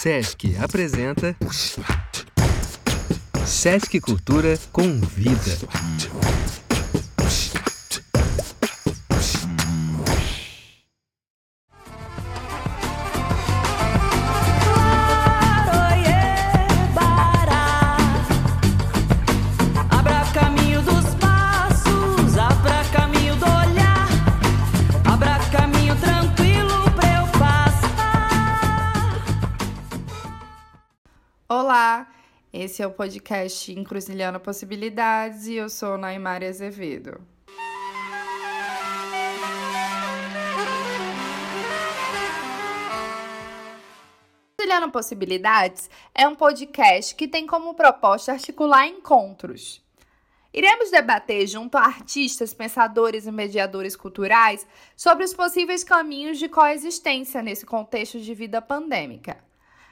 Sesc 0.00 0.44
apresenta 0.58 1.36
Sesc 3.44 4.00
Cultura 4.00 4.56
Convida. 4.72 5.58
Esse 32.80 32.84
é 32.84 32.86
o 32.86 32.90
podcast 32.92 33.70
Encruzilhando 33.72 34.40
Possibilidades 34.40 35.46
e 35.46 35.56
eu 35.56 35.68
sou 35.68 35.98
Naimari 35.98 36.46
Azevedo. 36.46 37.20
Encruzilhando 44.54 44.90
Possibilidades 44.90 45.90
é 46.14 46.26
um 46.26 46.34
podcast 46.34 47.14
que 47.14 47.28
tem 47.28 47.46
como 47.46 47.74
proposta 47.74 48.32
articular 48.32 48.86
encontros. 48.86 49.84
Iremos 50.50 50.90
debater 50.90 51.46
junto 51.46 51.76
a 51.76 51.82
artistas, 51.82 52.54
pensadores 52.54 53.26
e 53.26 53.30
mediadores 53.30 53.94
culturais 53.94 54.66
sobre 54.96 55.24
os 55.26 55.34
possíveis 55.34 55.84
caminhos 55.84 56.38
de 56.38 56.48
coexistência 56.48 57.42
nesse 57.42 57.66
contexto 57.66 58.18
de 58.18 58.32
vida 58.32 58.62
pandêmica. 58.62 59.49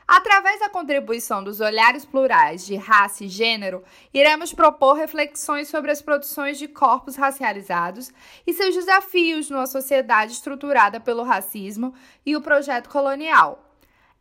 Através 0.08 0.58
da 0.58 0.70
contribuição 0.70 1.44
dos 1.44 1.60
olhares 1.60 2.06
plurais 2.06 2.64
de 2.64 2.74
raça 2.76 3.24
e 3.24 3.28
gênero, 3.28 3.84
iremos 4.12 4.54
propor 4.54 4.94
reflexões 4.94 5.68
sobre 5.68 5.90
as 5.90 6.00
produções 6.00 6.58
de 6.58 6.66
corpos 6.66 7.14
racializados 7.14 8.10
e 8.46 8.54
seus 8.54 8.74
desafios 8.74 9.50
numa 9.50 9.66
sociedade 9.66 10.32
estruturada 10.32 10.98
pelo 10.98 11.24
racismo 11.24 11.92
e 12.24 12.34
o 12.34 12.40
projeto 12.40 12.88
colonial. 12.88 13.62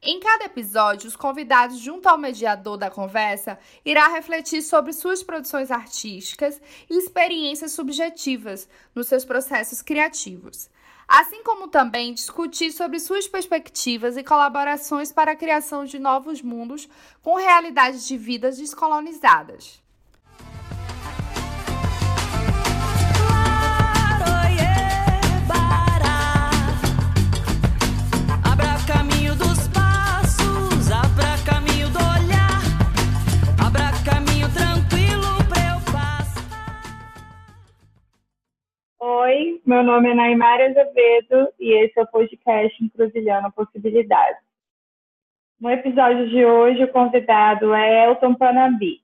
Em 0.02 0.20
cada 0.20 0.44
episódio, 0.44 1.08
os 1.08 1.16
convidados, 1.16 1.80
junto 1.80 2.08
ao 2.08 2.18
mediador 2.18 2.76
da 2.76 2.92
conversa, 2.92 3.58
irá 3.86 4.10
refletir 4.10 4.62
sobre 4.64 4.92
suas 4.92 5.24
produções 5.24 5.72
artísticas 5.72 6.62
e 6.90 6.98
experiências 6.98 7.72
subjetivas 7.72 8.68
nos 8.94 9.08
seus 9.08 9.24
processos 9.24 9.82
criativos 9.82 10.70
assim 11.08 11.42
como 11.44 11.68
também 11.68 12.14
discutir 12.14 12.72
sobre 12.72 13.00
suas 13.00 13.28
perspectivas 13.28 14.18
e 14.18 14.24
colaborações 14.24 15.12
para 15.12 15.32
a 15.32 15.36
criação 15.36 15.86
de 15.86 15.98
novos 15.98 16.42
mundos 16.42 16.90
com 17.24 17.36
realidades 17.36 18.06
de 18.06 18.18
vidas 18.18 18.58
descolonizadas. 18.58 19.82
Oi, 39.28 39.62
meu 39.66 39.84
nome 39.84 40.10
é 40.10 40.14
Naimara 40.14 40.70
Azevedo 40.70 41.50
e 41.60 41.74
esse 41.84 42.00
é 42.00 42.04
o 42.04 42.08
podcast 42.08 42.82
Encruzilhando 42.82 43.52
Possibilidades. 43.52 44.42
No 45.60 45.70
episódio 45.70 46.30
de 46.30 46.46
hoje, 46.46 46.86
o 46.86 46.92
convidado 46.94 47.74
é 47.74 48.06
Elton 48.06 48.36
Panambi. 48.36 49.02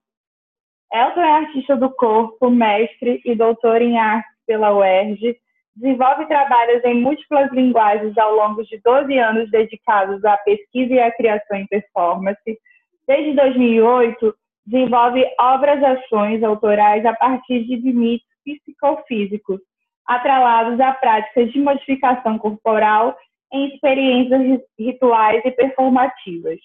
Elton 0.94 1.20
é 1.20 1.30
artista 1.30 1.76
do 1.76 1.90
corpo, 1.90 2.50
mestre 2.50 3.22
e 3.26 3.36
doutor 3.36 3.82
em 3.82 4.00
arte 4.00 4.30
pela 4.48 4.74
UERJ, 4.74 5.36
desenvolve 5.76 6.26
trabalhos 6.28 6.82
em 6.86 7.02
múltiplas 7.02 7.52
linguagens 7.52 8.18
ao 8.18 8.34
longo 8.34 8.64
de 8.64 8.80
12 8.82 9.18
anos 9.18 9.52
dedicados 9.52 10.24
à 10.24 10.38
pesquisa 10.38 10.94
e 10.94 11.00
à 11.02 11.12
criação 11.12 11.58
em 11.58 11.68
performance. 11.68 12.58
Desde 13.06 13.34
2008, 13.34 14.34
desenvolve 14.66 15.26
obras-ações 15.38 16.42
autorais 16.44 17.06
a 17.06 17.14
partir 17.14 17.66
de 17.66 17.76
limites 17.76 18.26
psicofísicos, 18.46 19.60
atrelados 20.06 20.80
a 20.80 20.94
práticas 20.94 21.52
de 21.52 21.60
modificação 21.60 22.38
corporal 22.38 23.18
em 23.52 23.68
experiências 23.74 24.62
rituais 24.78 25.42
e 25.46 25.52
performativas. 25.52 26.60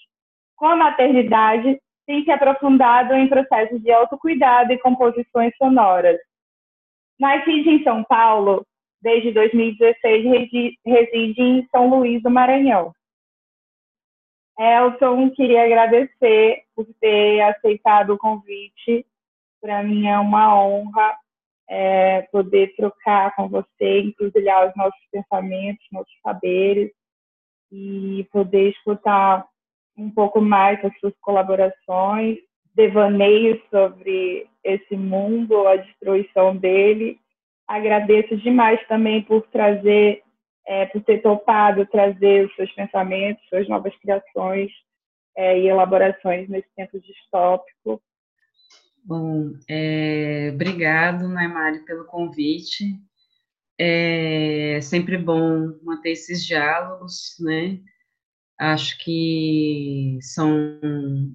Com 0.57 0.67
a 0.67 0.77
maternidade, 0.77 1.81
tem 2.07 2.25
se 2.25 2.31
aprofundado 2.31 3.15
em 3.15 3.29
processos 3.29 3.81
de 3.83 3.93
autocuidado 3.93 4.73
e 4.73 4.79
composições 4.79 5.55
sonoras. 5.57 6.19
Nascido 7.21 7.69
em 7.69 7.83
São 7.85 8.03
Paulo, 8.05 8.67
desde 9.03 9.31
2016 9.33 10.25
resi- 10.25 10.79
reside 10.85 11.43
em 11.43 11.69
São 11.71 11.89
Luís 11.89 12.23
do 12.23 12.31
Maranhão. 12.31 12.93
Elton, 14.59 15.31
queria 15.31 15.65
agradecer 15.65 16.63
por 16.75 16.87
ter 17.01 17.41
aceitado 17.43 18.15
o 18.15 18.19
convite. 18.19 19.07
Para 19.61 19.83
mim 19.83 20.09
é 20.09 20.19
uma 20.19 20.61
honra 20.61 21.17
é, 21.69 22.23
poder 22.33 22.75
trocar 22.77 23.35
com 23.37 23.49
você, 23.49 24.01
encruzilhar 24.01 24.69
os 24.69 24.77
nossos 24.77 25.01
pensamentos, 25.13 25.85
nossos 25.93 26.15
saberes 26.23 26.91
e 27.71 28.27
poder 28.33 28.71
escutar 28.71 29.47
um 29.97 30.11
pouco 30.11 30.41
mais 30.41 30.83
as 30.85 30.97
suas 30.99 31.15
colaborações, 31.21 32.39
devaneios 32.75 33.61
sobre 33.71 34.49
esse 34.63 34.97
mundo, 34.97 35.67
a 35.67 35.77
destruição 35.77 36.57
dele. 36.57 37.19
Agradeço 37.67 38.37
demais 38.37 38.81
também 38.87 39.23
por 39.23 39.43
trazer, 39.49 40.23
é, 40.67 40.87
por 40.87 41.03
ter 41.03 41.21
topado 41.21 41.85
trazer 41.87 42.47
os 42.47 42.55
seus 42.55 42.73
pensamentos, 42.73 43.45
suas 43.49 43.69
novas 43.69 43.95
criações 43.97 44.71
é, 45.37 45.59
e 45.59 45.69
elaborações 45.69 46.49
nesse 46.49 46.69
tempo 46.75 46.99
distópico. 47.01 48.01
Bom, 49.09 49.55
é, 49.67 50.51
obrigado, 50.53 51.27
Naimari, 51.29 51.83
pelo 51.87 52.05
convite. 52.05 52.85
É 53.79 54.81
sempre 54.83 55.17
bom 55.17 55.79
manter 55.83 56.11
esses 56.11 56.45
diálogos, 56.45 57.37
né? 57.41 57.81
Acho 58.59 58.99
que 58.99 60.19
são, 60.21 60.79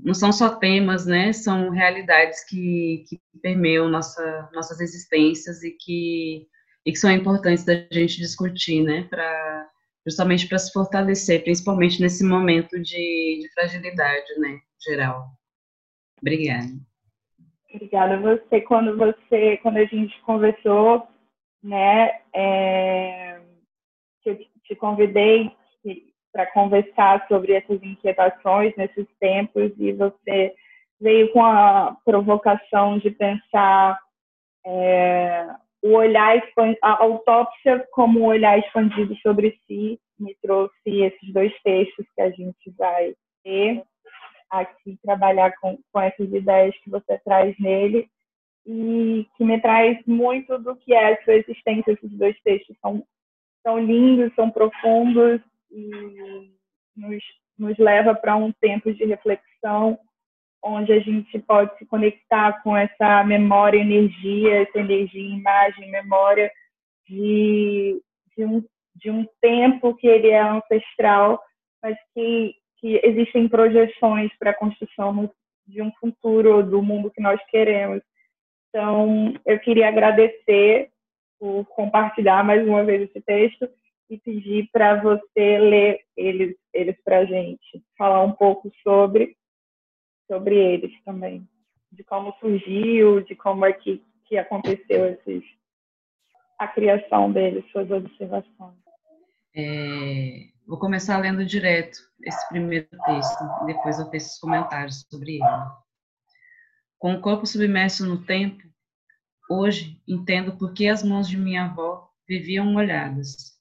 não 0.04 0.14
são 0.14 0.32
só 0.32 0.56
temas, 0.56 1.08
né? 1.08 1.34
São 1.34 1.72
realidades 1.72 2.46
que, 2.48 3.06
que 3.10 3.20
permeiam 3.42 3.90
nossa, 3.90 4.52
nossas 4.54 4.80
existências 4.80 5.64
e 5.64 5.72
que, 5.72 6.48
e 6.86 6.92
que 6.92 7.00
são 7.00 7.10
importantes 7.12 7.66
da 7.66 7.74
gente 7.92 8.20
discutir, 8.20 8.84
né? 8.84 9.08
Pra, 9.10 9.70
justamente 10.06 10.48
para 10.48 10.60
se 10.60 10.72
fortalecer, 10.72 11.44
principalmente 11.44 12.00
nesse 12.00 12.24
momento 12.24 12.80
de, 12.80 13.40
de 13.42 13.50
fragilidade, 13.52 14.40
né? 14.40 14.60
Geral. 14.80 15.28
Obrigada. 16.22 16.93
Obrigada 17.74 18.16
a 18.16 18.20
você. 18.20 18.62
Quando 18.62 18.96
você, 18.96 19.58
quando 19.58 19.78
a 19.78 19.86
gente 19.86 20.20
conversou, 20.22 21.08
né, 21.64 22.20
é, 22.34 23.42
te, 24.24 24.50
te 24.64 24.76
convidei 24.76 25.52
para 26.32 26.46
conversar 26.48 27.28
sobre 27.28 27.54
essas 27.54 27.82
inquietações 27.84 28.76
nesses 28.76 29.08
tempos 29.20 29.72
e 29.78 29.92
você 29.94 30.54
veio 31.00 31.32
com 31.32 31.44
a 31.44 31.98
provocação 32.06 32.98
de 32.98 33.12
pensar 33.12 34.00
é, 34.66 35.48
o 35.84 35.94
olhar 35.96 36.42
a 36.82 37.04
autópsia 37.04 37.86
como 37.92 38.22
um 38.22 38.26
olhar 38.26 38.58
expandido 38.58 39.16
sobre 39.18 39.60
si 39.68 40.00
me 40.20 40.36
trouxe 40.42 40.74
esses 40.86 41.34
dois 41.34 41.54
textos 41.62 42.06
que 42.16 42.22
a 42.22 42.30
gente 42.30 42.72
vai 42.78 43.14
ter 43.44 43.84
aqui 44.60 44.98
trabalhar 45.04 45.54
com, 45.60 45.78
com 45.92 46.02
essas 46.02 46.32
ideias 46.32 46.76
que 46.80 46.90
você 46.90 47.18
traz 47.20 47.56
nele 47.60 48.10
e 48.66 49.28
que 49.36 49.44
me 49.44 49.60
traz 49.60 49.98
muito 50.06 50.58
do 50.60 50.76
que 50.76 50.94
é 50.94 51.14
a 51.14 51.24
sua 51.24 51.36
existência. 51.36 51.92
Esses 51.92 52.12
dois 52.12 52.40
textos 52.42 52.76
são, 52.82 53.04
são 53.62 53.80
lindos, 53.80 54.34
são 54.36 54.50
profundos 54.50 55.42
e 55.72 56.52
nos, 56.96 57.24
nos 57.58 57.78
leva 57.78 58.16
para 58.16 58.36
um 58.36 58.52
tempo 58.54 58.94
de 58.94 59.06
reflexão 59.06 59.98
onde 60.64 60.94
a 60.94 61.00
gente 61.00 61.38
pode 61.40 61.78
se 61.78 61.86
conectar 61.86 62.64
com 62.64 62.76
essa 62.76 63.24
memória, 63.26 63.80
energia, 63.80 64.62
essa 64.62 64.80
energia, 64.80 65.36
imagem, 65.36 65.92
memória 65.92 66.50
de, 67.06 68.02
de, 68.38 68.46
um, 68.46 68.64
de 68.96 69.12
um 69.12 69.28
tempo 69.42 69.94
que 69.96 70.08
ele 70.08 70.30
é 70.30 70.40
ancestral, 70.42 71.42
mas 71.82 71.98
que, 72.14 72.56
que 72.84 73.00
existem 73.02 73.48
projeções 73.48 74.30
para 74.38 74.52
a 74.52 74.54
construção 74.54 75.32
de 75.66 75.82
um 75.82 75.90
futuro 75.94 76.62
do 76.62 76.84
mundo 76.84 77.10
que 77.10 77.22
nós 77.22 77.42
queremos. 77.46 78.04
Então, 78.68 79.34
eu 79.46 79.58
queria 79.60 79.88
agradecer 79.88 80.90
por 81.40 81.64
compartilhar 81.68 82.44
mais 82.44 82.68
uma 82.68 82.84
vez 82.84 83.04
esse 83.04 83.22
texto 83.22 83.70
e 84.10 84.18
pedir 84.18 84.68
para 84.70 85.02
você 85.02 85.60
ler 85.60 86.02
eles, 86.18 86.58
eles 86.74 86.98
para 87.06 87.20
a 87.20 87.26
gente. 87.26 87.82
falar 87.98 88.22
um 88.22 88.34
pouco 88.34 88.70
sobre, 88.84 89.38
sobre 90.30 90.58
eles 90.58 90.92
também, 91.06 91.48
de 91.90 92.04
como 92.04 92.34
surgiu, 92.34 93.22
de 93.22 93.34
como 93.34 93.64
é 93.64 93.72
que, 93.72 94.04
que 94.26 94.38
aconteceu 94.38 95.06
esses, 95.06 95.42
a 96.60 96.68
criação 96.68 97.32
deles, 97.32 97.64
suas 97.72 97.90
observações. 97.90 98.76
É, 99.56 100.53
vou 100.66 100.78
começar 100.78 101.18
lendo 101.18 101.46
direto 101.46 102.00
esse 102.22 102.48
primeiro 102.50 102.88
texto, 103.06 103.66
depois 103.66 104.00
eu 104.00 104.10
faço 104.10 104.34
os 104.34 104.40
comentários 104.40 105.06
sobre 105.10 105.36
ele. 105.36 105.74
Com 106.98 107.16
o 107.16 107.22
corpo 107.22 107.46
submerso 107.46 108.06
no 108.06 108.26
tempo, 108.26 108.64
hoje 109.50 110.02
entendo 110.08 110.58
por 110.58 110.74
que 110.74 110.88
as 110.88 111.04
mãos 111.04 111.28
de 111.28 111.38
minha 111.38 111.66
avó 111.66 112.10
viviam 112.28 112.66
molhadas. 112.66 113.60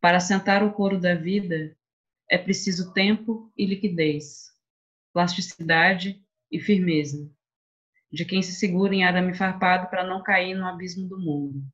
Para 0.00 0.20
sentar 0.20 0.62
o 0.62 0.72
couro 0.72 1.00
da 1.00 1.14
vida, 1.14 1.74
é 2.30 2.36
preciso 2.36 2.92
tempo 2.92 3.50
e 3.56 3.64
liquidez, 3.64 4.50
plasticidade 5.12 6.22
e 6.50 6.60
firmeza, 6.60 7.30
de 8.12 8.24
quem 8.24 8.42
se 8.42 8.52
segura 8.52 8.94
em 8.94 9.04
arame 9.04 9.34
farpado 9.34 9.88
para 9.88 10.04
não 10.04 10.22
cair 10.22 10.54
no 10.54 10.66
abismo 10.66 11.08
do 11.08 11.18
mundo. 11.18 11.64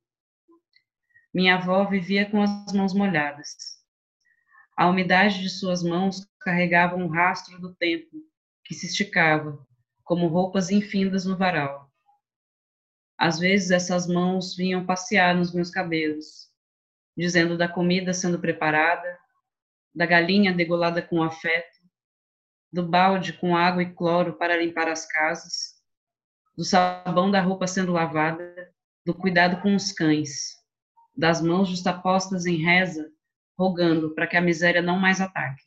Minha 1.34 1.56
avó 1.56 1.84
vivia 1.84 2.28
com 2.30 2.42
as 2.42 2.72
mãos 2.72 2.94
molhadas. 2.94 3.79
A 4.80 4.88
umidade 4.88 5.42
de 5.42 5.50
suas 5.50 5.82
mãos 5.82 6.26
carregava 6.40 6.96
um 6.96 7.06
rastro 7.06 7.60
do 7.60 7.74
tempo 7.74 8.16
que 8.64 8.72
se 8.72 8.86
esticava, 8.86 9.62
como 10.02 10.26
roupas 10.26 10.70
infindas 10.70 11.26
no 11.26 11.36
varal. 11.36 11.92
Às 13.18 13.38
vezes 13.38 13.70
essas 13.70 14.06
mãos 14.06 14.56
vinham 14.56 14.86
passear 14.86 15.34
nos 15.34 15.52
meus 15.52 15.68
cabelos, 15.68 16.48
dizendo 17.14 17.58
da 17.58 17.68
comida 17.68 18.14
sendo 18.14 18.38
preparada, 18.38 19.18
da 19.94 20.06
galinha 20.06 20.50
degolada 20.50 21.02
com 21.02 21.22
afeto, 21.22 21.78
do 22.72 22.82
balde 22.82 23.34
com 23.34 23.54
água 23.54 23.82
e 23.82 23.92
cloro 23.92 24.32
para 24.38 24.56
limpar 24.56 24.88
as 24.88 25.04
casas, 25.04 25.74
do 26.56 26.64
sabão 26.64 27.30
da 27.30 27.42
roupa 27.42 27.66
sendo 27.66 27.92
lavada, 27.92 28.72
do 29.04 29.12
cuidado 29.12 29.60
com 29.60 29.74
os 29.76 29.92
cães, 29.92 30.56
das 31.14 31.42
mãos 31.42 31.68
justapostas 31.68 32.46
em 32.46 32.56
reza, 32.56 33.12
rogando 33.60 34.14
para 34.14 34.26
que 34.26 34.38
a 34.38 34.40
miséria 34.40 34.80
não 34.80 34.98
mais 34.98 35.20
ataque, 35.20 35.62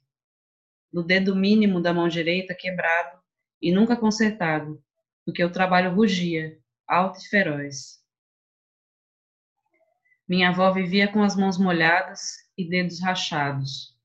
do 0.92 1.04
dedo 1.04 1.36
mínimo 1.36 1.80
da 1.80 1.94
mão 1.94 2.08
direita 2.08 2.56
quebrado 2.56 3.22
e 3.62 3.72
nunca 3.72 3.96
consertado, 3.96 4.84
porque 5.24 5.44
o 5.44 5.52
trabalho 5.52 5.94
rugia, 5.94 6.58
alto 6.88 7.20
e 7.20 7.28
feroz. 7.28 8.04
Minha 10.28 10.50
avó 10.50 10.72
vivia 10.72 11.08
com 11.08 11.22
as 11.22 11.36
mãos 11.36 11.56
molhadas 11.56 12.38
e 12.58 12.68
dedos 12.68 13.00
rachados, 13.00 13.96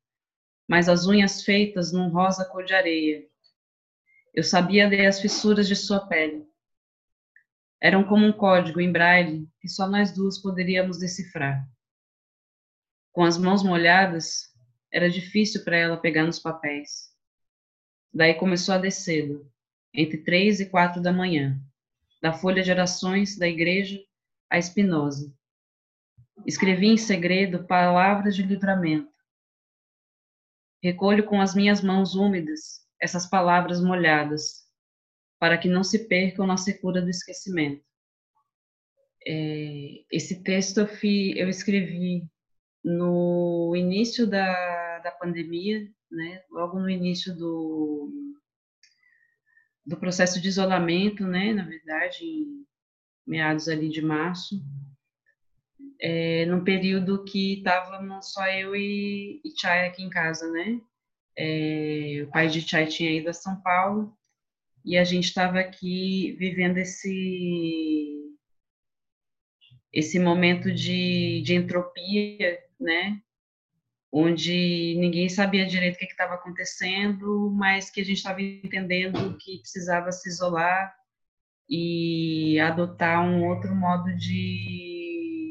mas 0.68 0.86
as 0.86 1.06
unhas 1.06 1.42
feitas 1.42 1.90
num 1.90 2.10
rosa 2.10 2.44
cor 2.44 2.66
de 2.66 2.74
areia. 2.74 3.26
Eu 4.34 4.44
sabia 4.44 4.86
ler 4.86 5.06
as 5.06 5.18
fissuras 5.18 5.66
de 5.66 5.74
sua 5.74 6.06
pele. 6.06 6.46
Eram 7.80 8.04
como 8.04 8.26
um 8.26 8.32
código 8.32 8.82
em 8.82 8.92
braille 8.92 9.48
que 9.62 9.68
só 9.68 9.88
nós 9.88 10.12
duas 10.12 10.36
poderíamos 10.38 10.98
decifrar. 10.98 11.66
Com 13.18 13.24
as 13.24 13.36
mãos 13.36 13.64
molhadas, 13.64 14.54
era 14.92 15.10
difícil 15.10 15.64
para 15.64 15.76
ela 15.76 15.96
pegar 15.96 16.22
nos 16.22 16.38
papéis. 16.38 17.12
Daí 18.14 18.32
começou 18.34 18.76
a 18.76 18.78
descer, 18.78 19.44
entre 19.92 20.18
três 20.18 20.60
e 20.60 20.66
quatro 20.66 21.02
da 21.02 21.12
manhã, 21.12 21.60
da 22.22 22.32
folha 22.32 22.62
de 22.62 22.70
orações 22.70 23.36
da 23.36 23.48
igreja 23.48 24.00
à 24.48 24.56
Espinosa. 24.56 25.34
Escrevi 26.46 26.86
em 26.86 26.96
segredo 26.96 27.66
palavras 27.66 28.36
de 28.36 28.44
livramento, 28.44 29.12
Recolho 30.80 31.24
com 31.24 31.40
as 31.40 31.56
minhas 31.56 31.82
mãos 31.82 32.14
úmidas 32.14 32.86
essas 33.02 33.26
palavras 33.28 33.82
molhadas, 33.82 34.64
para 35.40 35.58
que 35.58 35.68
não 35.68 35.82
se 35.82 36.06
percam 36.06 36.46
na 36.46 36.56
secura 36.56 37.02
do 37.02 37.10
esquecimento. 37.10 37.84
É, 39.26 40.04
esse 40.08 40.40
texto 40.44 40.78
eu, 40.78 40.86
fi, 40.86 41.36
eu, 41.36 41.48
escrevi 41.48 42.22
no 42.88 43.74
início 43.76 44.26
da, 44.26 44.98
da 45.00 45.10
pandemia, 45.10 45.86
né, 46.10 46.42
logo 46.50 46.80
no 46.80 46.88
início 46.88 47.36
do, 47.36 48.10
do 49.84 49.96
processo 49.98 50.40
de 50.40 50.48
isolamento, 50.48 51.26
né, 51.26 51.52
na 51.52 51.64
verdade, 51.64 52.24
em 52.24 52.66
meados 53.26 53.68
ali 53.68 53.90
de 53.90 54.00
março, 54.00 54.64
é, 56.00 56.46
num 56.46 56.64
período 56.64 57.24
que 57.24 57.58
estávamos 57.58 58.32
só 58.32 58.46
eu 58.48 58.74
e, 58.74 59.42
e 59.44 59.52
Chay 59.60 59.86
aqui 59.86 60.02
em 60.02 60.08
casa, 60.08 60.50
né? 60.50 60.80
É, 61.36 62.22
o 62.24 62.30
pai 62.30 62.48
de 62.48 62.62
Chay 62.62 62.86
tinha 62.86 63.10
ido 63.10 63.28
a 63.28 63.32
São 63.32 63.60
Paulo 63.60 64.16
e 64.84 64.96
a 64.96 65.04
gente 65.04 65.24
estava 65.24 65.58
aqui 65.58 66.36
vivendo 66.38 66.78
esse 66.78 68.14
esse 69.92 70.18
momento 70.18 70.72
de, 70.72 71.42
de 71.42 71.54
entropia, 71.54 72.58
né? 72.80 73.20
Onde 74.10 74.96
ninguém 74.98 75.28
sabia 75.28 75.66
direito 75.66 75.96
o 75.96 75.98
que 75.98 76.06
estava 76.06 76.34
acontecendo, 76.34 77.50
mas 77.50 77.90
que 77.90 78.00
a 78.00 78.04
gente 78.04 78.16
estava 78.18 78.40
entendendo 78.40 79.36
que 79.38 79.58
precisava 79.58 80.10
se 80.12 80.28
isolar 80.28 80.94
e 81.68 82.58
adotar 82.60 83.22
um 83.22 83.46
outro 83.46 83.74
modo 83.74 84.14
de 84.16 84.88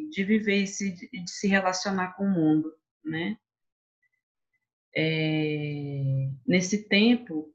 de 0.10 0.24
viver 0.24 0.64
e 0.64 0.66
de, 0.66 1.10
de 1.24 1.30
se 1.30 1.48
relacionar 1.48 2.14
com 2.14 2.26
o 2.26 2.32
mundo, 2.32 2.74
né? 3.06 3.38
É, 4.96 6.32
nesse 6.46 6.90
tempo, 6.90 7.54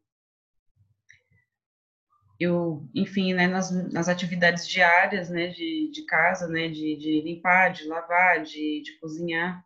eu, 2.42 2.88
enfim, 2.94 3.34
né, 3.34 3.46
nas, 3.46 3.70
nas 3.92 4.08
atividades 4.08 4.66
diárias, 4.68 5.30
né, 5.30 5.48
de, 5.48 5.90
de 5.92 6.04
casa, 6.06 6.48
né, 6.48 6.68
de, 6.68 6.96
de 6.96 7.20
limpar, 7.22 7.72
de 7.72 7.86
lavar, 7.86 8.42
de, 8.42 8.82
de 8.82 8.98
cozinhar, 9.00 9.64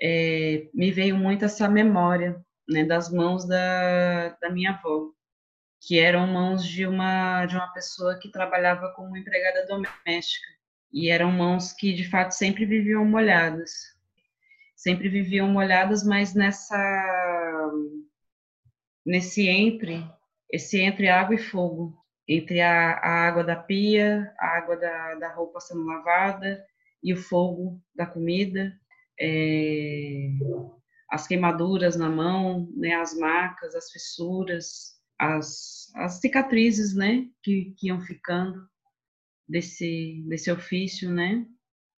é, 0.00 0.68
me 0.74 0.90
veio 0.90 1.16
muito 1.16 1.44
essa 1.44 1.68
memória, 1.68 2.44
né, 2.68 2.84
das 2.84 3.10
mãos 3.10 3.46
da, 3.46 4.30
da 4.40 4.50
minha 4.50 4.72
avó, 4.72 5.10
que 5.80 5.98
eram 5.98 6.26
mãos 6.26 6.66
de 6.66 6.86
uma 6.86 7.44
de 7.46 7.56
uma 7.56 7.68
pessoa 7.72 8.18
que 8.18 8.30
trabalhava 8.30 8.92
como 8.96 9.16
empregada 9.16 9.66
doméstica 9.66 10.46
e 10.92 11.10
eram 11.10 11.30
mãos 11.30 11.72
que 11.72 11.92
de 11.92 12.08
fato 12.08 12.32
sempre 12.32 12.64
viviam 12.64 13.04
molhadas. 13.04 13.94
Sempre 14.76 15.08
viviam 15.08 15.48
molhadas, 15.48 16.04
mas 16.04 16.34
nessa 16.34 17.70
nesse 19.04 19.48
entre, 19.48 20.04
esse 20.50 20.80
entre 20.80 21.08
água 21.08 21.34
e 21.34 21.38
fogo, 21.38 21.96
entre 22.28 22.60
a, 22.60 22.92
a 22.92 23.26
água 23.26 23.44
da 23.44 23.56
pia, 23.56 24.32
a 24.38 24.46
água 24.58 24.76
da, 24.76 25.14
da 25.16 25.34
roupa 25.34 25.60
sendo 25.60 25.84
lavada 25.84 26.64
e 27.02 27.12
o 27.12 27.16
fogo 27.16 27.80
da 27.94 28.06
comida, 28.06 28.72
é, 29.20 30.30
as 31.10 31.26
queimaduras 31.26 31.96
na 31.96 32.08
mão, 32.08 32.68
né, 32.76 32.94
as 32.94 33.16
marcas, 33.16 33.74
as 33.74 33.90
fissuras, 33.90 34.94
as, 35.18 35.92
as 35.94 36.14
cicatrizes, 36.14 36.94
né, 36.94 37.26
que, 37.42 37.74
que 37.76 37.88
iam 37.88 38.00
ficando 38.00 38.66
desse, 39.48 40.24
desse 40.26 40.50
ofício, 40.50 41.10
né? 41.10 41.46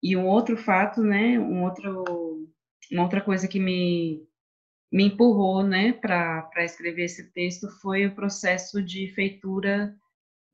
E 0.02 0.16
um 0.16 0.26
outro 0.26 0.56
fato, 0.56 1.02
né? 1.02 1.38
Um 1.38 1.62
outro, 1.64 2.48
uma 2.92 3.02
outra 3.02 3.20
coisa 3.20 3.48
que 3.48 3.58
me, 3.60 4.26
me 4.94 5.06
empurrou, 5.06 5.64
né, 5.64 5.92
para 5.92 6.64
escrever 6.64 7.06
esse 7.06 7.32
texto 7.32 7.68
foi 7.80 8.06
o 8.06 8.14
processo 8.14 8.80
de 8.80 9.08
feitura 9.08 9.92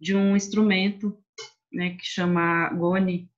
de 0.01 0.17
um 0.17 0.35
instrumento, 0.35 1.23
né, 1.71 1.91
que 1.91 2.07
chama 2.07 2.71
goni, 2.71 3.31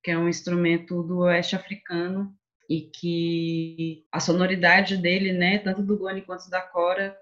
que 0.00 0.12
é 0.12 0.16
um 0.16 0.28
instrumento 0.28 1.02
do 1.02 1.18
oeste 1.18 1.56
africano 1.56 2.32
e 2.70 2.82
que 2.82 4.06
a 4.12 4.20
sonoridade 4.20 4.96
dele, 4.96 5.32
né, 5.32 5.58
tanto 5.58 5.82
do 5.82 5.98
goni 5.98 6.22
quanto 6.22 6.48
da 6.48 6.60
cora, 6.60 7.18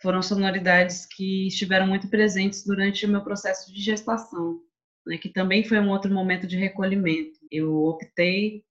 foram 0.00 0.22
sonoridades 0.22 1.04
que 1.04 1.48
estiveram 1.48 1.86
muito 1.86 2.08
presentes 2.08 2.64
durante 2.64 3.04
o 3.04 3.10
meu 3.10 3.22
processo 3.22 3.70
de 3.70 3.82
gestação 3.82 4.58
né, 5.08 5.18
que 5.18 5.28
também 5.28 5.64
foi 5.64 5.78
um 5.80 5.90
outro 5.90 6.12
momento 6.12 6.46
de 6.46 6.56
recolhimento. 6.56 7.38
Eu 7.50 7.74
optei 7.84 8.62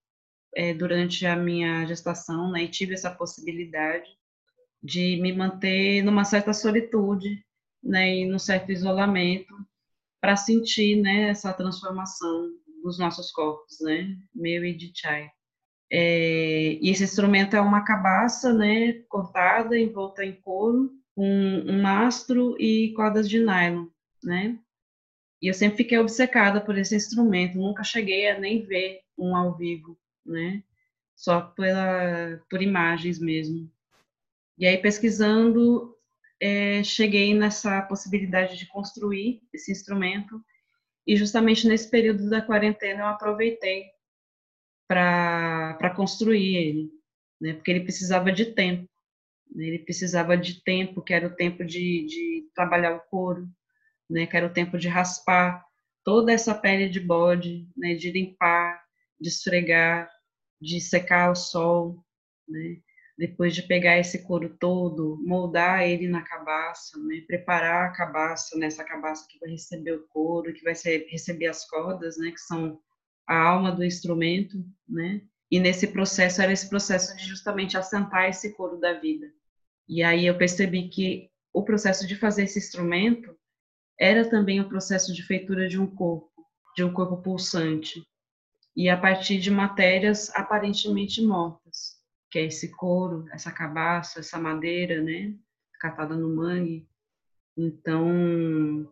é, 0.58 0.74
durante 0.74 1.24
a 1.28 1.36
minha 1.36 1.86
gestação, 1.86 2.50
né, 2.50 2.64
e 2.64 2.68
tive 2.68 2.96
essa 2.96 3.12
possibilidade 3.12 4.10
de 4.82 5.22
me 5.22 5.32
manter 5.32 6.02
numa 6.02 6.26
certa 6.26 6.52
solitude, 6.52 7.46
né, 7.84 8.18
e 8.18 8.26
num 8.26 8.40
certo 8.40 8.72
isolamento, 8.72 9.54
para 10.20 10.36
sentir, 10.36 10.96
né, 10.96 11.30
essa 11.30 11.54
transformação 11.54 12.50
dos 12.84 12.98
nossos 12.98 13.32
corpos, 13.32 13.78
né, 13.82 14.18
meu 14.34 14.66
e 14.66 14.76
de 14.76 14.92
Chai. 14.96 15.30
É, 15.92 16.80
e 16.82 16.90
esse 16.90 17.04
instrumento 17.04 17.56
é 17.56 17.62
uma 17.62 17.86
cabaça, 17.86 18.52
né, 18.52 18.94
cortada, 19.08 19.78
envolta 19.78 20.26
em 20.26 20.34
couro, 20.42 20.92
com 21.14 21.24
um 21.24 21.84
mastro 21.84 22.60
e 22.60 22.94
cordas 22.94 23.30
de 23.30 23.40
nylon, 23.40 23.86
né, 24.24 24.58
e 25.40 25.48
eu 25.48 25.54
sempre 25.54 25.78
fiquei 25.78 26.00
obcecada 26.00 26.60
por 26.60 26.76
esse 26.80 26.96
instrumento, 26.96 27.60
nunca 27.60 27.84
cheguei 27.84 28.28
a 28.28 28.40
nem 28.40 28.66
ver 28.66 29.02
um 29.16 29.36
ao 29.36 29.56
vivo, 29.56 29.96
né? 30.28 30.64
Só 31.16 31.42
pela, 31.42 32.42
por 32.50 32.62
imagens 32.62 33.20
mesmo. 33.20 33.72
E 34.58 34.66
aí, 34.68 34.78
pesquisando, 34.78 35.96
é, 36.40 36.84
cheguei 36.84 37.34
nessa 37.34 37.82
possibilidade 37.84 38.58
de 38.58 38.68
construir 38.68 39.42
esse 39.54 39.72
instrumento, 39.72 40.44
e 41.06 41.16
justamente 41.16 41.68
nesse 41.68 41.90
período 41.90 42.30
da 42.30 42.42
quarentena 42.42 43.02
eu 43.02 43.08
aproveitei 43.08 43.86
para 44.88 45.94
construir 45.96 46.56
ele, 46.56 46.92
né, 47.40 47.54
porque 47.54 47.72
ele 47.72 47.84
precisava 47.84 48.32
de 48.32 48.48
tempo. 48.48 48.90
Né, 49.54 49.68
ele 49.68 49.80
precisava 49.80 50.38
de 50.38 50.62
tempo, 50.64 51.02
que 51.02 51.14
era 51.14 51.28
o 51.28 51.36
tempo 51.36 51.64
de, 51.64 52.06
de 52.06 52.50
trabalhar 52.54 52.96
o 52.96 53.00
couro, 53.00 53.48
né, 54.10 54.26
que 54.26 54.36
era 54.36 54.48
o 54.48 54.54
tempo 54.54 54.78
de 54.78 54.88
raspar 54.88 55.66
toda 56.04 56.32
essa 56.32 56.56
pele 56.56 56.90
de 56.90 57.00
bode, 57.00 57.68
né, 57.76 57.96
de 57.96 58.12
limpar, 58.12 58.82
de 59.20 59.30
esfregar, 59.30 60.10
de 60.62 60.80
secar 60.82 61.30
ao 61.30 61.36
sol, 61.36 62.04
né, 62.48 62.78
depois 63.18 63.56
de 63.56 63.64
pegar 63.64 63.98
esse 63.98 64.24
couro 64.24 64.56
todo, 64.60 65.18
moldar 65.26 65.84
ele 65.84 66.08
na 66.08 66.22
cabaça, 66.22 66.98
né, 67.00 67.22
preparar 67.28 67.88
a 67.88 67.92
cabaça, 67.92 68.58
nessa 68.58 68.84
cabaça 68.84 69.28
que 69.28 69.40
vai 69.40 69.50
receber 69.50 69.94
o 69.94 70.08
couro, 70.08 70.54
que 70.54 70.64
vai 70.64 70.74
receber 71.10 71.48
as 71.48 71.68
cordas, 71.68 72.18
né, 72.18 72.32
que 72.32 72.40
são 72.40 72.80
a 73.28 73.38
alma 73.38 73.72
do 73.72 73.84
instrumento, 73.84 74.64
né, 74.88 75.22
e 75.50 75.60
nesse 75.60 75.88
processo 75.88 76.42
era 76.42 76.52
esse 76.52 76.70
processo 76.70 77.16
de 77.18 77.26
justamente 77.26 77.78
assentar 77.78 78.30
esse 78.30 78.54
couro 78.54 78.78
da 78.80 78.94
vida. 78.94 79.28
E 79.88 80.04
aí 80.04 80.26
eu 80.26 80.38
percebi 80.38 80.90
que 80.90 81.30
o 81.54 81.64
processo 81.64 82.06
de 82.06 82.16
fazer 82.16 82.44
esse 82.44 82.60
instrumento 82.60 83.36
era 84.00 84.30
também 84.30 84.60
o 84.60 84.70
processo 84.70 85.14
de 85.14 85.24
feitura 85.24 85.68
de 85.68 85.80
um 85.80 85.88
corpo, 85.88 86.30
de 86.76 86.84
um 86.84 86.94
corpo 86.94 87.18
pulsante, 87.22 88.06
e 88.78 88.90
a 88.90 88.96
partir 88.96 89.40
de 89.40 89.50
matérias 89.50 90.30
aparentemente 90.36 91.20
mortas, 91.26 91.96
que 92.30 92.38
é 92.38 92.46
esse 92.46 92.70
couro, 92.76 93.26
essa 93.32 93.52
cabaça, 93.52 94.20
essa 94.20 94.38
madeira, 94.38 95.02
né, 95.02 95.34
catada 95.80 96.16
no 96.16 96.36
mangue. 96.36 96.88
Então, 97.58 98.88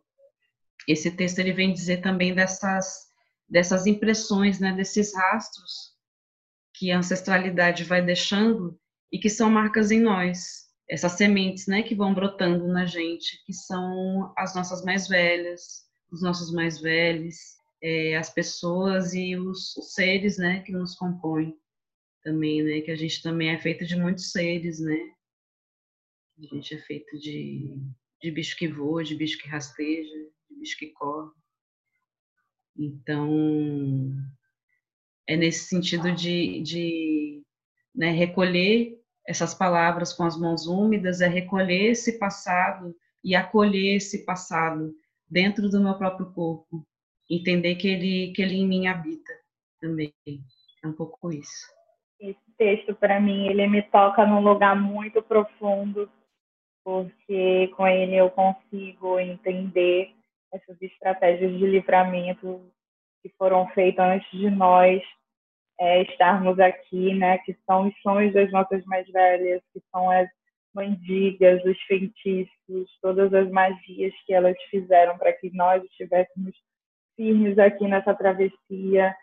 esse 0.87 1.11
texto 1.11 1.37
ele 1.37 1.53
vem 1.53 1.71
dizer 1.71 2.01
também 2.01 2.33
dessas 2.33 3.05
dessas 3.47 3.85
impressões, 3.85 4.59
né, 4.59 4.73
desses 4.73 5.15
rastros 5.15 5.93
que 6.73 6.91
a 6.91 6.97
ancestralidade 6.97 7.83
vai 7.83 8.01
deixando 8.01 8.75
e 9.11 9.19
que 9.19 9.29
são 9.29 9.51
marcas 9.51 9.91
em 9.91 9.99
nós. 9.99 10.65
Essas 10.89 11.11
sementes, 11.11 11.67
né, 11.67 11.83
que 11.83 11.93
vão 11.93 12.11
brotando 12.11 12.67
na 12.67 12.87
gente, 12.87 13.43
que 13.45 13.53
são 13.53 14.33
as 14.35 14.55
nossas 14.55 14.83
mais 14.83 15.07
velhas, 15.07 15.83
os 16.11 16.23
nossos 16.23 16.51
mais 16.51 16.81
velhos, 16.81 17.55
é, 17.85 18.17
as 18.17 18.31
pessoas 18.31 19.13
e 19.13 19.37
os, 19.37 19.73
seres, 19.93 20.39
né, 20.39 20.61
que 20.61 20.71
nos 20.71 20.95
compõem 20.95 21.55
também, 22.23 22.63
né, 22.63 22.81
que 22.81 22.89
a 22.89 22.95
gente 22.95 23.21
também 23.21 23.49
é 23.49 23.59
feito 23.59 23.85
de 23.85 23.95
muitos 23.95 24.31
seres, 24.31 24.79
né. 24.79 24.97
A 26.39 26.55
gente 26.55 26.73
é 26.73 26.79
feito 26.79 27.15
de, 27.19 27.77
de 28.19 28.31
bicho 28.31 28.57
que 28.57 28.67
voa, 28.67 29.03
de 29.03 29.13
bicho 29.13 29.37
que 29.37 29.47
rasteja, 29.47 30.15
de 30.49 30.59
bicho 30.59 30.75
que 30.79 30.87
corre. 30.87 31.31
Então, 32.75 34.09
é 35.27 35.37
nesse 35.37 35.67
sentido 35.67 36.11
de, 36.11 36.61
de 36.63 37.43
né, 37.93 38.09
recolher 38.09 38.99
essas 39.27 39.53
palavras 39.53 40.11
com 40.11 40.23
as 40.23 40.35
mãos 40.35 40.65
úmidas, 40.65 41.21
é 41.21 41.27
recolher 41.27 41.91
esse 41.91 42.17
passado 42.17 42.95
e 43.23 43.35
acolher 43.35 43.97
esse 43.97 44.25
passado 44.25 44.91
dentro 45.29 45.69
do 45.69 45.79
meu 45.79 45.95
próprio 45.95 46.31
corpo, 46.33 46.85
entender 47.29 47.75
que 47.75 47.87
ele 47.87 48.33
que 48.33 48.41
ele 48.41 48.55
em 48.55 48.67
mim 48.67 48.87
habita 48.87 49.33
também. 49.79 50.13
É 50.83 50.87
um 50.87 50.93
pouco 50.93 51.31
isso. 51.31 51.73
Esse 52.19 52.51
texto 52.57 52.95
para 52.95 53.19
mim 53.19 53.47
ele 53.47 53.67
me 53.67 53.81
toca 53.81 54.25
num 54.25 54.41
lugar 54.41 54.75
muito 54.75 55.21
profundo, 55.21 56.09
porque 56.83 57.67
com 57.75 57.87
ele 57.87 58.15
eu 58.15 58.29
consigo 58.29 59.19
entender 59.19 60.13
essas 60.53 60.81
estratégias 60.81 61.51
de 61.51 61.65
livramento 61.65 62.61
que 63.21 63.29
foram 63.37 63.67
feitas 63.69 64.05
antes 64.05 64.31
de 64.31 64.49
nós 64.49 65.01
é, 65.79 66.03
estarmos 66.03 66.59
aqui, 66.59 67.13
né? 67.13 67.37
Que 67.39 67.57
são 67.65 67.87
os 67.87 68.01
sonhos 68.01 68.33
das 68.33 68.51
nossas 68.51 68.83
mais 68.85 69.07
velhas, 69.09 69.61
que 69.73 69.81
são 69.91 70.09
as 70.09 70.29
mandigas, 70.73 71.63
os 71.63 71.81
feitiços, 71.83 72.97
todas 73.01 73.33
as 73.33 73.49
magias 73.49 74.13
que 74.25 74.33
elas 74.33 74.55
fizeram 74.69 75.17
para 75.17 75.33
que 75.33 75.49
nós 75.53 75.83
estivéssemos 75.83 76.53
firmes 77.15 77.57
aqui 77.57 77.87
nessa 77.87 78.13
travessia, 78.13 79.15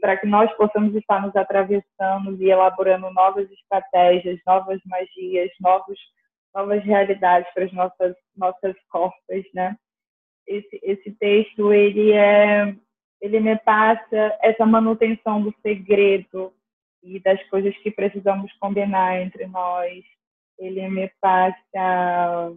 para 0.00 0.16
que 0.16 0.26
nós 0.26 0.52
possamos 0.56 0.94
estar 0.94 1.22
nos 1.22 1.34
atravessando 1.36 2.36
e 2.40 2.50
elaborando 2.50 3.10
novas 3.12 3.50
estratégias, 3.50 4.40
novas 4.46 4.80
magias, 4.84 5.50
novos, 5.60 5.98
novas 6.54 6.82
realidades 6.82 7.52
para 7.54 7.64
as 7.64 7.72
nossas 7.72 8.16
nossas 8.36 8.74
corpas, 8.88 9.44
né? 9.54 9.76
Esse, 10.46 10.80
esse 10.82 11.10
texto 11.12 11.72
ele 11.72 12.12
é 12.12 12.74
ele 13.20 13.40
me 13.40 13.56
passa 13.56 14.36
essa 14.42 14.66
manutenção 14.66 15.40
do 15.40 15.54
segredo 15.62 16.52
e 17.02 17.18
das 17.20 17.42
coisas 17.48 17.76
que 17.78 17.90
precisamos 17.90 18.52
combinar 18.58 19.20
entre 19.20 19.46
nós. 19.46 20.04
Ele 20.58 20.88
me 20.88 21.10
passa 21.20 22.52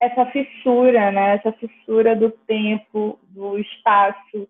essa 0.00 0.26
fissura, 0.26 1.10
né? 1.10 1.34
Essa 1.36 1.52
fissura 1.52 2.14
do 2.14 2.30
tempo, 2.30 3.18
do 3.30 3.58
espaço 3.58 4.48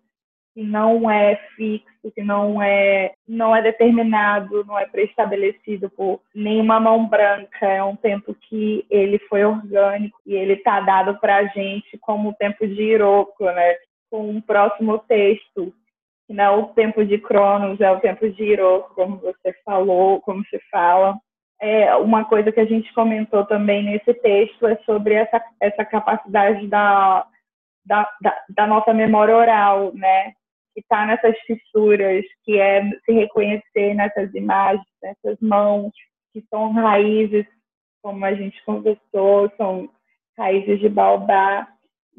que 0.53 0.63
não 0.63 1.09
é 1.09 1.35
fixo, 1.55 2.11
que 2.13 2.23
não 2.23 2.61
é 2.61 3.13
não 3.27 3.55
é 3.55 3.61
determinado, 3.61 4.65
não 4.65 4.77
é 4.77 4.85
preestabelecido 4.85 5.89
por 5.89 6.21
nenhuma 6.33 6.79
mão 6.79 7.07
branca. 7.07 7.65
É 7.65 7.83
um 7.83 7.95
tempo 7.95 8.33
que 8.33 8.85
ele 8.89 9.19
foi 9.29 9.45
orgânico 9.45 10.19
e 10.25 10.33
ele 10.33 10.53
está 10.53 10.79
dado 10.81 11.19
para 11.19 11.37
a 11.37 11.45
gente 11.45 11.97
como 11.99 12.29
o 12.29 12.35
tempo 12.35 12.67
de 12.67 12.81
Iroko, 12.81 13.45
né? 13.45 13.75
com 14.09 14.27
um 14.29 14.41
próximo 14.41 14.97
texto, 14.99 15.73
que 16.27 16.33
não 16.33 16.43
é 16.43 16.49
o 16.49 16.67
tempo 16.67 17.05
de 17.05 17.17
Cronos, 17.19 17.79
é 17.79 17.91
o 17.91 17.99
tempo 17.99 18.29
de 18.29 18.43
Iroko, 18.43 18.93
como 18.95 19.17
você 19.17 19.53
falou, 19.63 20.19
como 20.21 20.43
se 20.45 20.59
fala. 20.71 21.15
É, 21.61 21.95
uma 21.97 22.23
coisa 22.25 22.51
que 22.51 22.59
a 22.59 22.65
gente 22.65 22.93
comentou 22.93 23.45
também 23.45 23.83
nesse 23.83 24.13
texto 24.13 24.65
é 24.65 24.75
sobre 24.85 25.15
essa, 25.15 25.43
essa 25.59 25.83
capacidade 25.83 26.67
da, 26.67 27.25
da, 27.85 28.09
da, 28.21 28.43
da 28.49 28.67
nossa 28.67 28.93
memória 28.93 29.35
oral, 29.35 29.93
né? 29.93 30.31
Que 30.73 30.79
está 30.79 31.05
nessas 31.05 31.37
fissuras, 31.41 32.23
que 32.45 32.59
é 32.59 32.89
se 33.05 33.11
reconhecer 33.11 33.93
nessas 33.93 34.33
imagens, 34.33 34.85
nessas 35.01 35.37
mãos, 35.41 35.91
que 36.33 36.43
são 36.49 36.71
raízes, 36.71 37.45
como 38.01 38.23
a 38.23 38.33
gente 38.33 38.63
conversou, 38.63 39.51
são 39.57 39.89
raízes 40.37 40.79
de 40.79 40.87
baobá, 40.87 41.67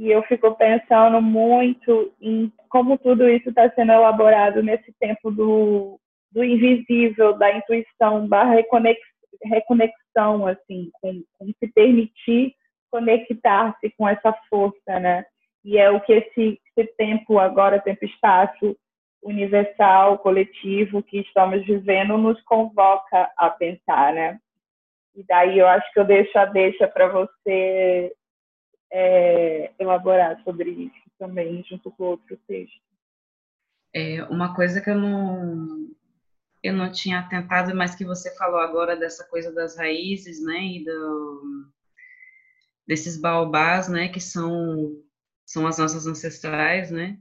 e 0.00 0.10
eu 0.10 0.22
fico 0.22 0.54
pensando 0.54 1.20
muito 1.20 2.10
em 2.20 2.50
como 2.70 2.96
tudo 2.96 3.28
isso 3.28 3.50
está 3.50 3.70
sendo 3.70 3.92
elaborado 3.92 4.62
nesse 4.62 4.92
tempo 4.98 5.30
do, 5.30 6.00
do 6.32 6.42
invisível, 6.42 7.36
da 7.36 7.54
intuição, 7.54 8.26
da 8.26 8.44
reconex, 8.44 8.98
reconexão, 9.42 10.46
assim, 10.46 10.90
com, 11.00 11.22
com 11.38 11.46
se 11.58 11.72
permitir 11.72 12.54
conectar-se 12.90 13.90
com 13.96 14.08
essa 14.08 14.32
força, 14.48 14.98
né? 14.98 15.24
E 15.64 15.78
é 15.78 15.90
o 15.90 16.00
que 16.00 16.12
esse, 16.12 16.60
esse 16.76 16.92
tempo 16.96 17.38
agora, 17.38 17.80
tempo-espaço 17.80 18.76
universal, 19.22 20.18
coletivo 20.18 21.02
que 21.02 21.20
estamos 21.20 21.64
vivendo 21.64 22.16
nos 22.16 22.40
convoca 22.42 23.30
a 23.36 23.50
pensar, 23.50 24.12
né? 24.14 24.40
E 25.14 25.22
daí 25.24 25.58
eu 25.58 25.66
acho 25.66 25.92
que 25.92 26.00
eu 26.00 26.04
deixo 26.04 26.36
a 26.38 26.46
deixa 26.46 26.88
para 26.88 27.08
você 27.08 28.12
é, 28.90 29.70
elaborar 29.78 30.42
sobre 30.42 30.70
isso 30.70 31.10
também, 31.18 31.62
junto 31.68 31.90
com 31.90 32.04
outro 32.04 32.36
texto. 32.48 32.80
É, 33.94 34.22
uma 34.24 34.54
coisa 34.54 34.80
que 34.80 34.88
eu 34.88 34.94
não, 34.94 35.88
eu 36.62 36.72
não 36.74 36.90
tinha 36.92 37.22
tentado, 37.28 37.74
mas 37.74 37.94
que 37.94 38.04
você 38.04 38.34
falou 38.36 38.60
agora 38.60 38.96
dessa 38.96 39.24
coisa 39.24 39.52
das 39.52 39.76
raízes, 39.76 40.42
né, 40.44 40.58
e 40.62 40.84
do, 40.84 41.70
desses 42.86 43.16
baobás, 43.16 43.88
né, 43.88 44.08
que 44.08 44.20
são, 44.20 44.96
são 45.46 45.66
as 45.66 45.78
nossas 45.78 46.06
ancestrais, 46.06 46.90
né, 46.90 47.18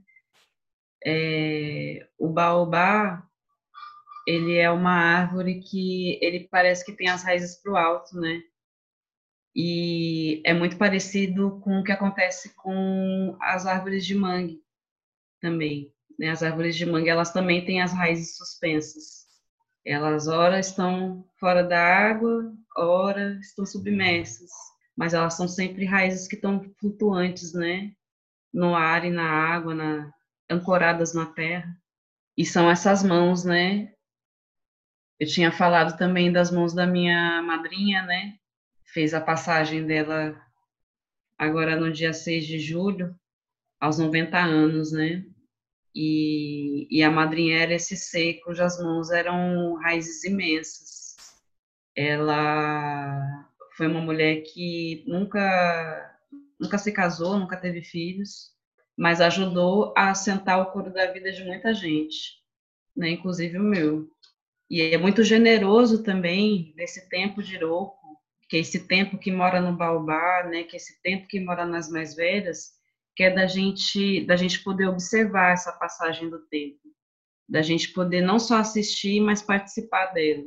é, 1.04 2.06
o 2.18 2.28
baobá, 2.28 3.26
ele 4.26 4.56
é 4.58 4.70
uma 4.70 4.92
árvore 4.92 5.60
que 5.60 6.18
ele 6.22 6.48
parece 6.50 6.84
que 6.84 6.92
tem 6.92 7.08
as 7.08 7.24
raízes 7.24 7.56
para 7.56 7.72
o 7.72 7.76
alto, 7.76 8.20
né, 8.20 8.42
e 9.54 10.42
é 10.44 10.54
muito 10.54 10.76
parecido 10.76 11.60
com 11.60 11.80
o 11.80 11.84
que 11.84 11.92
acontece 11.92 12.54
com 12.54 13.36
as 13.40 13.66
árvores 13.66 14.06
de 14.06 14.14
mangue 14.14 14.62
também. 15.40 15.92
Né? 16.18 16.28
As 16.30 16.42
árvores 16.42 16.76
de 16.76 16.86
mangue, 16.86 17.08
elas 17.08 17.32
também 17.32 17.64
têm 17.64 17.82
as 17.82 17.92
raízes 17.92 18.36
suspensas. 18.36 19.19
Elas, 19.84 20.28
ora, 20.28 20.58
estão 20.58 21.24
fora 21.38 21.62
da 21.62 21.80
água, 21.80 22.52
ora, 22.76 23.38
estão 23.40 23.64
submersas. 23.64 24.50
Mas 24.96 25.14
elas 25.14 25.34
são 25.34 25.48
sempre 25.48 25.84
raízes 25.84 26.28
que 26.28 26.34
estão 26.34 26.62
flutuantes, 26.78 27.54
né? 27.54 27.92
No 28.52 28.74
ar 28.74 29.04
e 29.04 29.10
na 29.10 29.28
água, 29.28 29.74
na, 29.74 30.12
ancoradas 30.50 31.14
na 31.14 31.26
terra. 31.26 31.74
E 32.36 32.44
são 32.44 32.70
essas 32.70 33.02
mãos, 33.02 33.44
né? 33.44 33.92
Eu 35.18 35.26
tinha 35.26 35.52
falado 35.52 35.96
também 35.96 36.32
das 36.32 36.50
mãos 36.50 36.74
da 36.74 36.86
minha 36.86 37.42
madrinha, 37.42 38.02
né? 38.02 38.40
fez 38.92 39.14
a 39.14 39.20
passagem 39.20 39.86
dela 39.86 40.40
agora 41.38 41.76
no 41.76 41.92
dia 41.92 42.12
6 42.12 42.46
de 42.46 42.58
julho, 42.58 43.14
aos 43.80 43.98
90 43.98 44.36
anos, 44.38 44.92
né? 44.92 45.24
E, 45.94 46.86
e 46.90 47.02
a 47.02 47.10
madrinha 47.10 47.58
era 47.58 47.74
esse 47.74 47.96
ser 47.96 48.40
cujas 48.44 48.80
mãos 48.82 49.10
eram 49.10 49.74
raízes 49.74 50.24
imensas. 50.24 51.16
Ela 51.96 53.48
foi 53.76 53.86
uma 53.86 54.00
mulher 54.00 54.42
que 54.42 55.04
nunca, 55.06 56.18
nunca 56.58 56.78
se 56.78 56.92
casou, 56.92 57.38
nunca 57.38 57.56
teve 57.56 57.82
filhos, 57.82 58.52
mas 58.96 59.20
ajudou 59.20 59.92
a 59.96 60.10
assentar 60.10 60.60
o 60.60 60.70
coro 60.70 60.92
da 60.92 61.10
vida 61.10 61.32
de 61.32 61.44
muita 61.44 61.74
gente, 61.74 62.40
né? 62.96 63.10
inclusive 63.10 63.58
o 63.58 63.62
meu. 63.62 64.08
E 64.70 64.82
é 64.82 64.96
muito 64.96 65.24
generoso 65.24 66.04
também 66.04 66.72
nesse 66.76 67.08
tempo 67.08 67.42
de 67.42 67.56
Iroco, 67.56 68.20
que 68.48 68.56
é 68.56 68.60
esse 68.60 68.86
tempo 68.86 69.18
que 69.18 69.32
mora 69.32 69.60
no 69.60 69.76
baobá, 69.76 70.44
né, 70.44 70.64
que 70.64 70.74
é 70.74 70.78
esse 70.78 71.00
tempo 71.02 71.26
que 71.26 71.40
mora 71.40 71.64
nas 71.64 71.88
mais 71.88 72.14
velhas, 72.14 72.79
que 73.20 73.24
é 73.24 73.30
da 73.30 73.46
gente, 73.46 74.24
da 74.24 74.34
gente 74.34 74.64
poder 74.64 74.86
observar 74.88 75.52
essa 75.52 75.70
passagem 75.72 76.30
do 76.30 76.38
tempo, 76.38 76.80
da 77.46 77.60
gente 77.60 77.92
poder 77.92 78.22
não 78.22 78.38
só 78.38 78.56
assistir, 78.56 79.20
mas 79.20 79.42
participar 79.42 80.06
dela. 80.06 80.42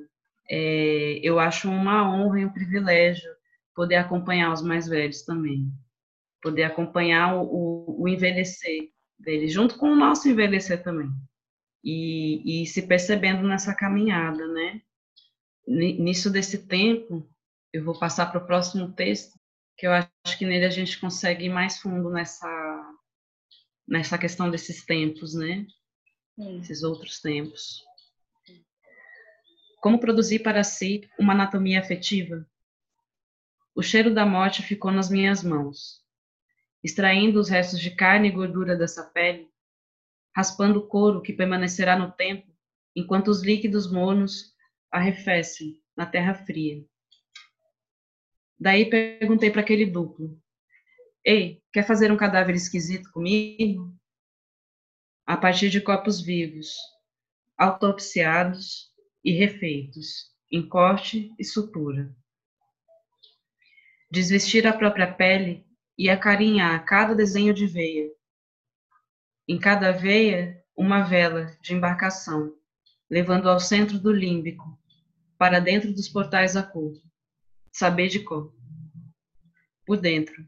É, 0.49 1.19
eu 1.21 1.39
acho 1.39 1.69
uma 1.69 2.11
honra 2.11 2.39
e 2.39 2.45
um 2.45 2.51
privilégio 2.51 3.29
poder 3.75 3.97
acompanhar 3.97 4.51
os 4.51 4.63
mais 4.63 4.87
velhos 4.87 5.21
também, 5.21 5.71
poder 6.41 6.63
acompanhar 6.63 7.35
o, 7.35 7.43
o, 7.43 8.01
o 8.05 8.07
envelhecer 8.07 8.89
deles, 9.19 9.53
junto 9.53 9.77
com 9.77 9.91
o 9.91 9.95
nosso 9.95 10.27
envelhecer 10.27 10.81
também, 10.81 11.11
e, 11.83 12.63
e 12.63 12.65
se 12.65 12.87
percebendo 12.87 13.47
nessa 13.47 13.75
caminhada, 13.75 14.47
né? 14.47 14.81
Nisso 15.67 16.27
desse 16.27 16.65
tempo, 16.65 17.29
eu 17.71 17.83
vou 17.83 17.99
passar 17.99 18.31
para 18.31 18.41
o 18.41 18.47
próximo 18.47 18.91
texto, 18.93 19.37
que 19.77 19.87
eu 19.87 19.91
acho 19.91 20.37
que 20.37 20.45
nele 20.45 20.65
a 20.65 20.69
gente 20.69 20.99
consegue 20.99 21.45
ir 21.45 21.49
mais 21.49 21.79
fundo 21.79 22.09
nessa, 22.09 22.95
nessa 23.87 24.17
questão 24.17 24.49
desses 24.49 24.85
tempos, 24.85 25.33
né? 25.33 25.65
Sim. 26.35 26.59
Esses 26.59 26.83
outros 26.83 27.19
tempos. 27.19 27.83
Como 29.81 29.99
produzir 29.99 30.39
para 30.39 30.63
si 30.63 31.09
uma 31.19 31.33
anatomia 31.33 31.79
afetiva? 31.79 32.47
O 33.75 33.81
cheiro 33.81 34.13
da 34.13 34.25
morte 34.25 34.61
ficou 34.61 34.91
nas 34.91 35.09
minhas 35.09 35.43
mãos. 35.43 36.01
Extraindo 36.83 37.39
os 37.39 37.49
restos 37.49 37.79
de 37.79 37.91
carne 37.91 38.27
e 38.27 38.31
gordura 38.31 38.75
dessa 38.75 39.03
pele, 39.03 39.49
raspando 40.35 40.79
o 40.79 40.87
couro 40.87 41.21
que 41.21 41.33
permanecerá 41.33 41.97
no 41.97 42.11
tempo, 42.11 42.51
enquanto 42.95 43.29
os 43.29 43.41
líquidos 43.41 43.91
mornos 43.91 44.53
arrefecem 44.91 45.81
na 45.95 46.05
terra 46.05 46.33
fria. 46.33 46.85
Daí 48.63 48.85
perguntei 48.85 49.51
para 49.51 49.59
aquele 49.59 49.85
duplo: 49.85 50.41
Ei, 51.21 51.61
quer 51.73 51.85
fazer 51.85 52.13
um 52.13 52.15
cadáver 52.15 52.55
esquisito 52.55 53.11
comigo? 53.11 53.93
A 55.25 55.35
partir 55.35 55.69
de 55.69 55.81
corpos 55.81 56.21
vivos, 56.21 56.69
autopsiados 57.57 58.89
e 59.21 59.33
refeitos, 59.33 60.31
em 60.49 60.65
corte 60.65 61.29
e 61.37 61.43
sutura. 61.43 62.15
Desvestir 64.09 64.65
a 64.65 64.71
própria 64.71 65.13
pele 65.13 65.67
e 65.97 66.09
acarinhar 66.09 66.85
cada 66.85 67.13
desenho 67.13 67.53
de 67.53 67.67
veia. 67.67 68.09
Em 69.45 69.59
cada 69.59 69.91
veia, 69.91 70.63
uma 70.73 71.03
vela 71.03 71.47
de 71.61 71.73
embarcação, 71.73 72.55
levando 73.09 73.49
ao 73.49 73.59
centro 73.59 73.99
do 73.99 74.13
límbico, 74.13 74.79
para 75.37 75.59
dentro 75.59 75.91
dos 75.91 76.07
portais 76.07 76.53
da 76.53 76.63
cor 76.63 76.93
saber 77.73 78.07
de 78.07 78.19
cor. 78.19 78.53
Por 79.85 79.99
dentro. 79.99 80.47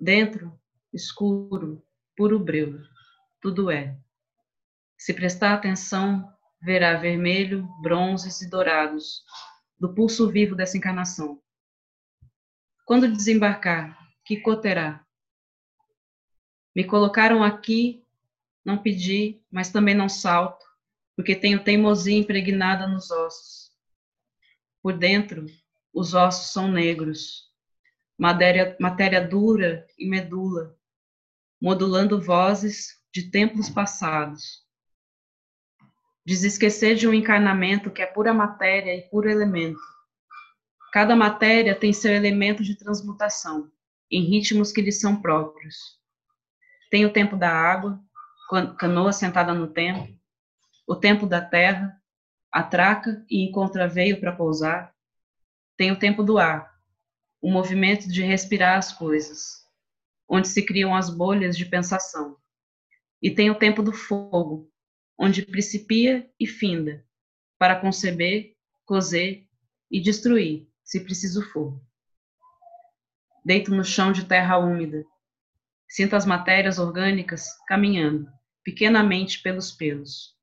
Dentro, 0.00 0.58
escuro, 0.92 1.84
puro 2.16 2.38
breu, 2.38 2.80
tudo 3.40 3.70
é. 3.70 3.98
Se 4.96 5.12
prestar 5.12 5.52
atenção, 5.52 6.32
verá 6.62 6.96
vermelho, 6.96 7.68
bronzes 7.82 8.40
e 8.40 8.48
dourados, 8.48 9.24
do 9.78 9.92
pulso 9.92 10.30
vivo 10.30 10.54
dessa 10.54 10.78
encarnação. 10.78 11.42
Quando 12.86 13.10
desembarcar, 13.10 13.98
que 14.24 14.40
cor 14.40 14.60
terá? 14.60 15.04
Me 16.74 16.84
colocaram 16.84 17.42
aqui, 17.42 18.06
não 18.64 18.78
pedi, 18.78 19.42
mas 19.50 19.70
também 19.70 19.94
não 19.94 20.08
salto, 20.08 20.64
porque 21.16 21.34
tenho 21.34 21.62
teimosia 21.62 22.16
impregnada 22.16 22.86
nos 22.86 23.10
ossos. 23.10 23.72
Por 24.82 24.96
dentro, 24.96 25.46
os 25.94 26.12
ossos 26.12 26.52
são 26.52 26.66
negros, 26.66 27.44
matéria, 28.18 28.76
matéria 28.80 29.20
dura 29.20 29.86
e 29.96 30.08
medula, 30.08 30.76
modulando 31.60 32.20
vozes 32.20 33.00
de 33.12 33.30
tempos 33.30 33.70
passados. 33.70 34.64
Desesquecer 36.26 36.96
de 36.96 37.06
um 37.06 37.14
encarnamento 37.14 37.92
que 37.92 38.02
é 38.02 38.06
pura 38.06 38.34
matéria 38.34 38.96
e 38.96 39.02
puro 39.02 39.30
elemento. 39.30 39.78
Cada 40.92 41.14
matéria 41.14 41.74
tem 41.74 41.92
seu 41.92 42.12
elemento 42.12 42.64
de 42.64 42.76
transmutação, 42.76 43.70
em 44.10 44.22
ritmos 44.24 44.72
que 44.72 44.82
lhe 44.82 44.92
são 44.92 45.20
próprios. 45.20 46.00
Tem 46.90 47.04
o 47.06 47.12
tempo 47.12 47.36
da 47.36 47.50
água, 47.50 48.00
canoa 48.78 49.12
sentada 49.12 49.54
no 49.54 49.68
tempo, 49.68 50.12
o 50.86 50.96
tempo 50.96 51.26
da 51.26 51.40
terra, 51.40 52.00
atraca 52.50 53.24
e 53.28 53.44
encontra 53.44 53.88
veio 53.88 54.20
para 54.20 54.32
pousar, 54.32 54.93
tem 55.76 55.90
o 55.90 55.98
tempo 55.98 56.22
do 56.22 56.38
ar, 56.38 56.72
o 57.40 57.50
movimento 57.50 58.08
de 58.08 58.22
respirar 58.22 58.78
as 58.78 58.92
coisas, 58.92 59.66
onde 60.28 60.48
se 60.48 60.64
criam 60.64 60.94
as 60.94 61.10
bolhas 61.10 61.56
de 61.56 61.66
pensação. 61.66 62.36
E 63.20 63.30
tem 63.30 63.50
o 63.50 63.58
tempo 63.58 63.82
do 63.82 63.92
fogo, 63.92 64.70
onde 65.18 65.44
principia 65.44 66.30
e 66.38 66.46
finda, 66.46 67.04
para 67.58 67.80
conceber, 67.80 68.56
cozer 68.84 69.46
e 69.90 70.00
destruir, 70.00 70.68
se 70.82 71.00
preciso 71.00 71.42
for. 71.50 71.80
Deito 73.44 73.70
no 73.70 73.84
chão 73.84 74.12
de 74.12 74.24
terra 74.24 74.58
úmida, 74.58 75.04
sinto 75.88 76.14
as 76.14 76.24
matérias 76.24 76.78
orgânicas 76.78 77.48
caminhando, 77.66 78.30
pequenamente 78.62 79.42
pelos 79.42 79.72
pelos. 79.72 80.34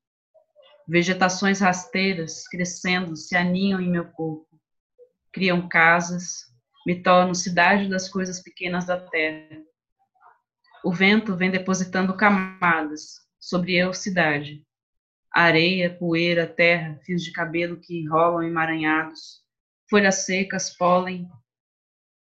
Vegetações 0.86 1.60
rasteiras 1.60 2.46
crescendo 2.48 3.16
se 3.16 3.36
aninham 3.36 3.80
em 3.80 3.90
meu 3.90 4.04
corpo 4.04 4.51
criam 5.32 5.68
casas, 5.68 6.52
me 6.86 7.02
torno 7.02 7.34
cidade 7.34 7.88
das 7.88 8.08
coisas 8.08 8.40
pequenas 8.40 8.84
da 8.84 8.98
terra. 9.00 9.62
O 10.84 10.92
vento 10.92 11.36
vem 11.36 11.50
depositando 11.50 12.16
camadas 12.16 13.20
sobre 13.38 13.74
eu, 13.74 13.94
cidade. 13.94 14.64
Areia, 15.32 15.96
poeira, 15.96 16.46
terra, 16.46 17.00
fios 17.04 17.22
de 17.22 17.32
cabelo 17.32 17.80
que 17.80 18.06
rolam 18.06 18.42
emaranhados, 18.42 19.42
folhas 19.88 20.26
secas, 20.26 20.76
pólen, 20.76 21.28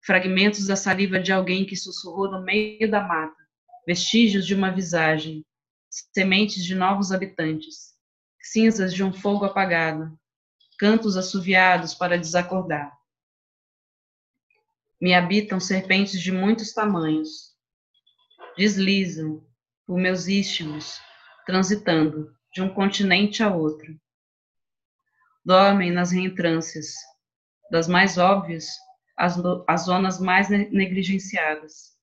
fragmentos 0.05 0.67
da 0.67 0.77
saliva 0.77 1.19
de 1.19 1.33
alguém 1.33 1.65
que 1.65 1.75
sussurrou 1.75 2.31
no 2.31 2.43
meio 2.43 2.89
da 2.91 3.03
mata, 3.03 3.43
vestígios 3.87 4.47
de 4.47 4.55
uma 4.55 4.71
visagem, 4.71 5.45
sementes 6.13 6.65
de 6.65 6.75
novos 6.75 7.11
habitantes, 7.11 7.95
cinzas 8.41 8.93
de 8.93 9.03
um 9.03 9.13
fogo 9.13 9.45
apagado, 9.47 10.17
cantos 10.79 11.17
assoviados 11.17 11.95
para 11.95 12.19
desacordar. 12.19 12.93
Me 15.01 15.15
habitam 15.15 15.61
serpentes 15.61 16.21
de 16.21 16.33
muitos 16.33 16.73
tamanhos. 16.73 17.55
Deslizam 18.57 19.45
por 19.87 19.99
meus 19.99 20.27
istmos, 20.29 21.01
transitando 21.45 22.35
de 22.53 22.63
um 22.63 22.73
continente 22.73 23.43
a 23.43 23.53
outro. 23.53 24.01
Dormem 25.45 25.91
nas 25.91 26.11
reentrâncias, 26.11 26.95
das 27.71 27.87
mais 27.87 28.17
óbvias 28.17 28.69
às, 29.17 29.37
às 29.67 29.83
zonas 29.83 30.19
mais 30.21 30.49
negligenciadas. 30.49 31.95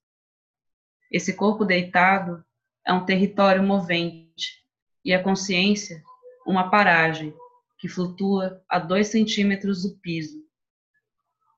Esse 1.10 1.34
corpo 1.34 1.66
deitado 1.66 2.44
é 2.86 2.94
um 2.94 3.06
território 3.06 3.64
movente 3.64 4.64
e 5.04 5.14
a 5.14 5.24
consciência 5.24 6.04
uma 6.46 6.70
paragem 6.70 7.34
que 7.82 7.89
flutua 7.89 8.63
a 8.70 8.78
dois 8.78 9.08
centímetros 9.08 9.82
do 9.82 9.98
piso. 9.98 10.48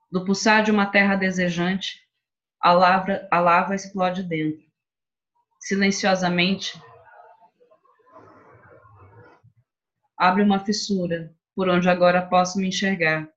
Do 0.10 0.24
pulsar 0.24 0.64
de 0.64 0.72
uma 0.72 0.86
terra 0.86 1.18
desejante, 1.18 2.00
a 2.62 2.72
lava, 2.72 3.28
a 3.30 3.42
lava 3.42 3.76
explode 3.76 4.24
dentro. 4.24 4.64
Silenciosamente, 5.60 6.82
abre 10.18 10.42
uma 10.44 10.64
fissura 10.64 11.36
por 11.54 11.68
onde 11.68 11.90
agora 11.90 12.26
posso 12.26 12.58
me 12.58 12.70
enxergar. 12.70 13.30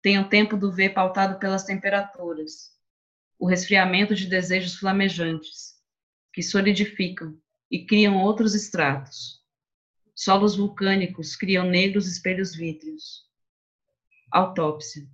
Tenho 0.00 0.30
tempo 0.30 0.56
do 0.56 0.72
ver 0.72 0.94
pautado 0.94 1.38
pelas 1.38 1.64
temperaturas, 1.64 2.70
o 3.38 3.46
resfriamento 3.46 4.14
de 4.14 4.26
desejos 4.26 4.76
flamejantes, 4.76 5.74
que 6.32 6.42
solidificam 6.42 7.38
e 7.70 7.84
criam 7.84 8.16
outros 8.16 8.54
estratos. 8.54 9.35
Solos 10.16 10.56
vulcânicos 10.56 11.36
criam 11.36 11.66
negros 11.66 12.08
espelhos 12.08 12.56
vítreos. 12.56 13.26
Autópsia. 14.32 15.06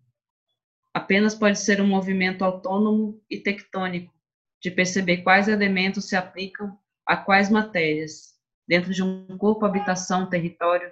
apenas 0.94 1.34
pode 1.34 1.58
ser 1.58 1.80
um 1.80 1.86
movimento 1.86 2.44
autônomo 2.44 3.20
e 3.28 3.38
tectônico, 3.40 4.14
de 4.60 4.70
perceber 4.70 5.18
quais 5.18 5.48
elementos 5.48 6.08
se 6.08 6.14
aplicam 6.14 6.78
a 7.04 7.16
quais 7.16 7.50
matérias, 7.50 8.38
dentro 8.66 8.94
de 8.94 9.02
um 9.02 9.36
corpo, 9.36 9.66
habitação, 9.66 10.30
território, 10.30 10.90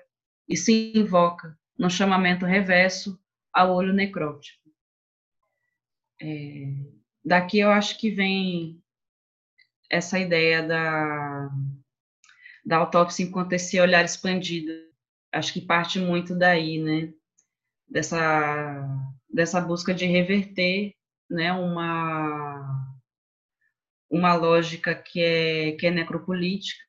e 0.48 0.56
se 0.56 0.92
invoca, 0.96 1.56
no 1.78 1.88
chamamento 1.88 2.44
reverso, 2.44 3.18
ao 3.52 3.74
olho 3.74 3.92
necrótico. 3.92 4.68
É, 6.20 6.74
daqui 7.24 7.60
eu 7.60 7.70
acho 7.70 7.98
que 7.98 8.10
vem 8.10 8.82
essa 9.88 10.18
ideia 10.18 10.66
da, 10.66 11.50
da 12.70 12.76
autópsia 12.76 13.24
enquanto 13.24 13.52
esse 13.52 13.80
olhar 13.80 14.04
expandido. 14.04 14.72
Acho 15.32 15.52
que 15.52 15.60
parte 15.60 15.98
muito 15.98 16.38
daí, 16.38 16.78
né? 16.80 17.12
Dessa, 17.88 18.86
dessa 19.28 19.60
busca 19.60 19.92
de 19.92 20.06
reverter 20.06 20.94
né, 21.28 21.52
uma, 21.52 22.94
uma 24.08 24.34
lógica 24.34 24.94
que 24.94 25.20
é, 25.20 25.72
que 25.72 25.88
é 25.88 25.90
necropolítica 25.90 26.80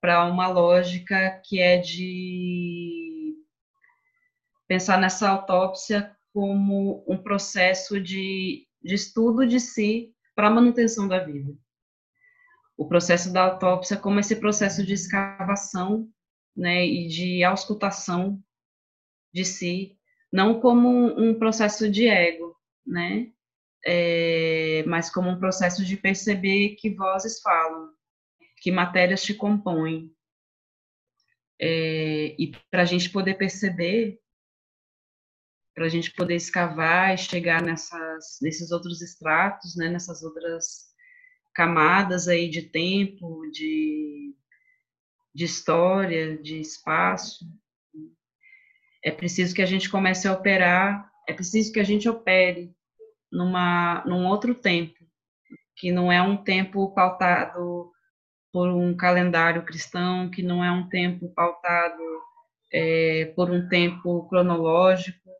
para 0.00 0.24
uma 0.24 0.48
lógica 0.48 1.42
que 1.44 1.60
é 1.60 1.76
de 1.76 3.34
pensar 4.66 4.98
nessa 4.98 5.28
autópsia 5.28 6.16
como 6.32 7.04
um 7.06 7.18
processo 7.18 8.00
de, 8.00 8.66
de 8.82 8.94
estudo 8.94 9.46
de 9.46 9.60
si 9.60 10.14
para 10.34 10.46
a 10.46 10.50
manutenção 10.50 11.06
da 11.06 11.18
vida. 11.18 11.54
O 12.76 12.88
processo 12.88 13.32
da 13.32 13.42
autópsia 13.42 13.96
como 13.96 14.18
esse 14.20 14.36
processo 14.36 14.84
de 14.84 14.94
escavação 14.94 16.10
né, 16.56 16.84
e 16.84 17.06
de 17.08 17.44
auscultação 17.44 18.42
de 19.32 19.44
si, 19.44 19.98
não 20.32 20.60
como 20.60 20.88
um 21.18 21.38
processo 21.38 21.90
de 21.90 22.06
ego, 22.06 22.56
né, 22.86 23.32
é, 23.84 24.84
mas 24.86 25.10
como 25.10 25.28
um 25.28 25.38
processo 25.38 25.84
de 25.84 25.96
perceber 25.96 26.76
que 26.76 26.90
vozes 26.90 27.40
falam, 27.40 27.92
que 28.58 28.70
matérias 28.70 29.22
te 29.22 29.34
compõem. 29.34 30.14
É, 31.60 32.34
e 32.38 32.52
para 32.70 32.82
a 32.82 32.84
gente 32.84 33.10
poder 33.10 33.34
perceber, 33.34 34.20
para 35.74 35.86
a 35.86 35.88
gente 35.88 36.12
poder 36.12 36.36
escavar 36.36 37.14
e 37.14 37.18
chegar 37.18 37.62
nessas, 37.62 38.38
nesses 38.42 38.70
outros 38.70 39.00
estratos, 39.00 39.76
né, 39.76 39.88
nessas 39.88 40.22
outras 40.22 40.91
camadas 41.54 42.28
aí 42.28 42.48
de 42.48 42.62
tempo, 42.62 43.42
de, 43.50 44.34
de 45.34 45.44
história, 45.44 46.36
de 46.38 46.60
espaço, 46.60 47.44
é 49.04 49.10
preciso 49.10 49.54
que 49.54 49.62
a 49.62 49.66
gente 49.66 49.90
comece 49.90 50.28
a 50.28 50.32
operar, 50.32 51.10
é 51.28 51.32
preciso 51.32 51.72
que 51.72 51.80
a 51.80 51.84
gente 51.84 52.08
opere 52.08 52.74
numa, 53.30 54.04
num 54.06 54.26
outro 54.26 54.54
tempo, 54.54 54.98
que 55.76 55.90
não 55.90 56.12
é 56.12 56.22
um 56.22 56.36
tempo 56.36 56.94
pautado 56.94 57.90
por 58.52 58.68
um 58.68 58.94
calendário 58.94 59.64
cristão, 59.64 60.30
que 60.30 60.42
não 60.42 60.62
é 60.62 60.70
um 60.70 60.88
tempo 60.88 61.32
pautado 61.34 62.02
é, 62.72 63.32
por 63.34 63.50
um 63.50 63.68
tempo 63.68 64.28
cronológico, 64.28 65.30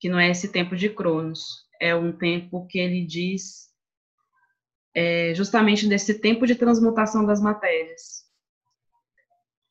que 0.00 0.08
não 0.08 0.18
é 0.18 0.30
esse 0.30 0.52
tempo 0.52 0.76
de 0.76 0.88
Cronos, 0.88 1.66
é 1.80 1.94
um 1.94 2.12
tempo 2.12 2.66
que 2.66 2.78
ele 2.78 3.04
diz 3.04 3.73
é, 4.94 5.34
justamente 5.34 5.88
desse 5.88 6.20
tempo 6.20 6.46
de 6.46 6.54
transmutação 6.54 7.26
das 7.26 7.40
matérias, 7.40 8.24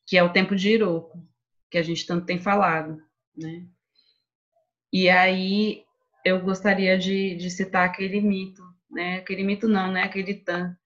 que 0.06 0.16
é 0.16 0.22
o 0.22 0.32
tempo 0.32 0.54
de 0.54 0.70
Iroko, 0.70 1.26
que 1.70 1.78
a 1.78 1.82
gente 1.82 2.06
tanto 2.06 2.26
tem 2.26 2.38
falado, 2.38 3.02
né? 3.36 3.66
E 4.92 5.08
aí 5.08 5.82
eu 6.24 6.40
gostaria 6.40 6.96
de, 6.96 7.34
de 7.36 7.50
citar 7.50 7.88
aquele 7.88 8.20
mito, 8.20 8.62
né? 8.90 9.16
Aquele 9.16 9.42
mito 9.42 9.66
não, 9.66 9.90
né? 9.90 10.02
Aquele 10.02 10.34
tan 10.34 10.76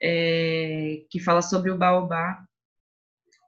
é, 0.00 1.04
que 1.10 1.18
fala 1.20 1.42
sobre 1.42 1.70
o 1.70 1.76
baobá, 1.76 2.46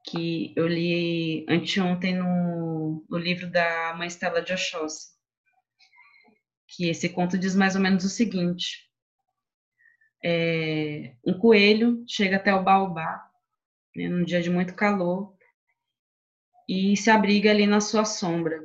que 0.08 0.52
eu 0.56 0.66
li 0.66 1.46
anteontem 1.48 2.14
no, 2.16 3.04
no 3.08 3.18
livro 3.18 3.50
da 3.50 3.94
mãe 3.96 4.08
Stella 4.08 4.42
de 4.42 4.52
Oxóssi, 4.52 5.16
que 6.68 6.88
esse 6.88 7.08
conto 7.08 7.38
diz 7.38 7.54
mais 7.54 7.74
ou 7.74 7.80
menos 7.80 8.04
o 8.04 8.08
seguinte, 8.08 8.88
é, 10.24 11.14
um 11.24 11.38
coelho 11.38 12.04
chega 12.08 12.36
até 12.36 12.54
o 12.54 12.62
baobá, 12.62 13.28
né, 13.94 14.08
num 14.08 14.24
dia 14.24 14.42
de 14.42 14.50
muito 14.50 14.74
calor, 14.74 15.34
e 16.68 16.96
se 16.96 17.10
abriga 17.10 17.50
ali 17.50 17.66
na 17.66 17.80
sua 17.80 18.04
sombra. 18.04 18.64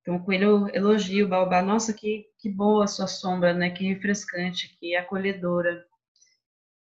Então 0.00 0.16
o 0.16 0.24
coelho 0.24 0.68
elogia 0.74 1.24
o 1.24 1.28
baobá, 1.28 1.62
nossa, 1.62 1.92
que, 1.92 2.26
que 2.38 2.48
boa 2.48 2.84
a 2.84 2.88
sua 2.88 3.06
sombra, 3.06 3.52
né, 3.52 3.70
que 3.70 3.84
refrescante, 3.84 4.76
que 4.78 4.96
acolhedora 4.96 5.86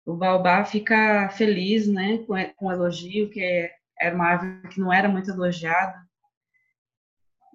o 0.06 0.16
baobá 0.16 0.64
fica 0.64 1.30
feliz, 1.30 1.88
né, 1.88 2.20
com, 2.20 2.36
com 2.56 2.68
o 2.68 2.72
elogio, 2.72 3.30
que 3.30 3.42
é, 3.42 3.72
era 4.00 4.16
uma 4.16 4.26
árvore 4.28 4.70
que 4.70 4.80
não 4.80 4.94
era 4.94 5.10
muito 5.10 5.32
elogiada. 5.32 6.06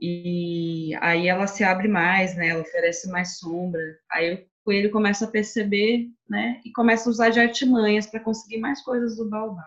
E 0.03 0.93
aí 1.01 1.29
ela 1.29 1.47
se 1.47 1.63
abre 1.63 1.87
mais, 1.87 2.35
né, 2.37 2.49
ela 2.49 2.63
oferece 2.63 3.09
mais 3.09 3.39
sombra. 3.39 3.81
Aí 4.11 4.49
coelho 4.65 4.91
começa 4.91 5.25
a 5.25 5.31
perceber, 5.31 6.09
né, 6.29 6.61
e 6.65 6.73
começa 6.73 7.09
a 7.09 7.11
usar 7.11 7.31
de 7.31 7.41
artimanhas 7.41 8.07
para 8.07 8.21
conseguir 8.21 8.59
mais 8.59 8.83
coisas 8.83 9.17
do 9.17 9.29
baobá. 9.29 9.67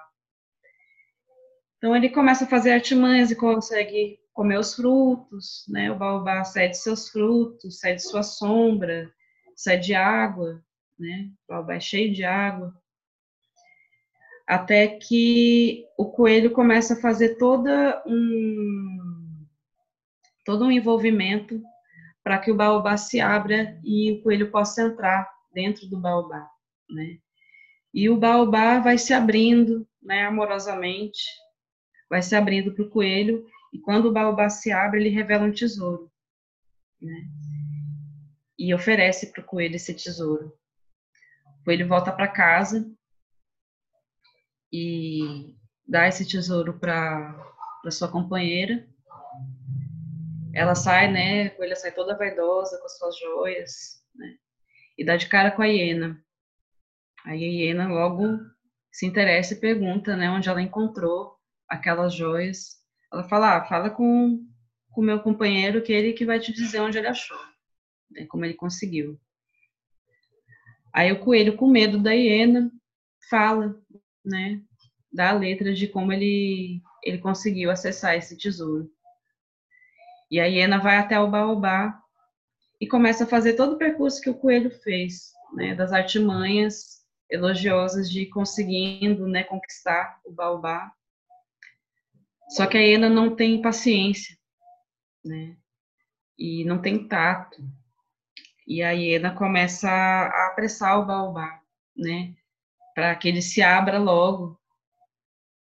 Então 1.77 1.95
ele 1.95 2.09
começa 2.09 2.45
a 2.45 2.47
fazer 2.47 2.71
artimanhas 2.71 3.29
e 3.29 3.35
consegue 3.35 4.17
comer 4.31 4.57
os 4.57 4.73
frutos, 4.73 5.65
né? 5.67 5.91
O 5.91 5.97
baobá 5.97 6.43
cede 6.45 6.77
seus 6.77 7.09
frutos, 7.09 7.79
cede 7.79 8.01
sua 8.01 8.23
sombra, 8.23 9.11
cede 9.53 9.93
água, 9.93 10.63
né? 10.97 11.29
O 11.43 11.53
baobá 11.53 11.75
é 11.75 11.79
cheio 11.81 12.13
de 12.13 12.23
água. 12.23 12.73
Até 14.47 14.87
que 14.87 15.85
o 15.97 16.05
coelho 16.05 16.51
começa 16.51 16.93
a 16.93 17.01
fazer 17.01 17.35
toda 17.35 18.01
um, 18.07 19.45
todo 20.45 20.65
um 20.65 20.71
envolvimento 20.71 21.61
para 22.23 22.39
que 22.39 22.51
o 22.51 22.55
baobá 22.55 22.95
se 22.95 23.19
abra 23.19 23.79
e 23.83 24.13
o 24.13 24.23
coelho 24.23 24.49
possa 24.49 24.83
entrar 24.83 25.29
dentro 25.53 25.87
do 25.87 25.99
baobá, 25.99 26.49
né? 26.89 27.19
E 27.93 28.09
o 28.09 28.17
baobá 28.17 28.79
vai 28.79 28.97
se 28.97 29.13
abrindo, 29.13 29.87
né, 30.01 30.25
amorosamente, 30.25 31.21
vai 32.09 32.21
se 32.21 32.35
abrindo 32.35 32.73
para 32.73 32.83
o 32.85 32.89
coelho, 32.89 33.45
e 33.73 33.79
quando 33.79 34.05
o 34.05 34.11
baobá 34.11 34.49
se 34.49 34.71
abre, 34.71 34.99
ele 34.99 35.09
revela 35.09 35.45
um 35.45 35.51
tesouro, 35.51 36.11
né? 37.01 37.27
E 38.57 38.73
oferece 38.73 39.31
para 39.31 39.41
o 39.41 39.45
coelho 39.45 39.75
esse 39.75 39.93
tesouro. 39.93 40.53
O 41.61 41.63
coelho 41.65 41.87
volta 41.87 42.11
para 42.11 42.27
casa 42.27 42.89
e 44.71 45.55
dá 45.87 46.07
esse 46.07 46.25
tesouro 46.25 46.79
para 46.79 47.35
sua 47.91 48.07
companheira. 48.07 48.87
Ela 50.53 50.75
sai, 50.75 51.11
né? 51.11 51.47
A 51.47 51.49
coelha 51.51 51.75
sai 51.75 51.91
toda 51.91 52.17
vaidosa 52.17 52.77
com 52.77 52.85
as 52.85 52.97
suas 52.97 53.17
joias, 53.17 54.03
né? 54.15 54.35
E 54.97 55.03
dá 55.03 55.17
de 55.17 55.27
cara 55.27 55.51
com 55.51 55.61
a 55.61 55.65
hiena. 55.65 56.23
Aí 57.25 57.43
a 57.43 57.47
hiena 57.47 57.87
logo 57.87 58.39
se 58.91 59.07
interessa 59.07 59.53
e 59.53 59.59
pergunta, 59.59 60.15
né, 60.15 60.29
onde 60.29 60.47
ela 60.47 60.61
encontrou 60.61 61.35
aquelas 61.67 62.13
joias. 62.13 62.77
Ela 63.11 63.23
fala, 63.27 63.57
ah, 63.57 63.65
fala 63.65 63.89
com 63.89 64.39
o 64.95 65.01
meu 65.01 65.19
companheiro 65.19 65.81
que 65.81 65.91
ele 65.91 66.13
que 66.13 66.25
vai 66.25 66.39
te 66.39 66.53
dizer 66.53 66.79
onde 66.79 66.99
ele 66.99 67.07
achou, 67.07 67.39
né, 68.11 68.25
como 68.27 68.45
ele 68.45 68.53
conseguiu. 68.53 69.19
Aí 70.93 71.11
o 71.11 71.19
coelho, 71.19 71.57
com 71.57 71.67
medo 71.67 71.97
da 71.97 72.11
hiena, 72.11 72.71
fala, 73.29 73.75
né, 74.23 74.61
da 75.11 75.31
letra 75.31 75.73
de 75.73 75.87
como 75.87 76.13
ele, 76.13 76.79
ele 77.03 77.17
conseguiu 77.17 77.71
acessar 77.71 78.15
esse 78.15 78.37
tesouro. 78.37 78.91
E 80.33 80.39
a 80.39 80.45
hiena 80.45 80.79
vai 80.79 80.97
até 80.97 81.19
o 81.19 81.29
baobá 81.29 82.01
e 82.81 82.87
começa 82.87 83.23
a 83.23 83.27
fazer 83.27 83.53
todo 83.53 83.73
o 83.73 83.77
percurso 83.77 84.19
que 84.19 84.31
o 84.31 84.33
coelho 84.33 84.71
fez, 84.81 85.31
né, 85.53 85.75
das 85.75 85.93
artimanhas 85.93 87.05
elogiosas 87.29 88.09
de 88.09 88.25
conseguindo, 88.25 89.27
né, 89.27 89.43
conquistar 89.43 90.19
o 90.25 90.31
baobá. 90.31 90.91
Só 92.49 92.65
que 92.65 92.75
a 92.75 92.81
hiena 92.81 93.11
não 93.11 93.35
tem 93.35 93.61
paciência, 93.61 94.35
né, 95.23 95.55
e 96.35 96.65
não 96.65 96.81
tem 96.81 97.07
tato. 97.07 97.63
E 98.65 98.81
a 98.81 98.89
hiena 98.89 99.35
começa 99.35 99.87
a 99.87 100.47
apressar 100.47 100.99
o 100.99 101.05
baobá, 101.05 101.61
né? 101.95 102.33
Para 102.95 103.15
que 103.15 103.27
ele 103.27 103.41
se 103.43 103.61
abra 103.61 103.99
logo, 103.99 104.59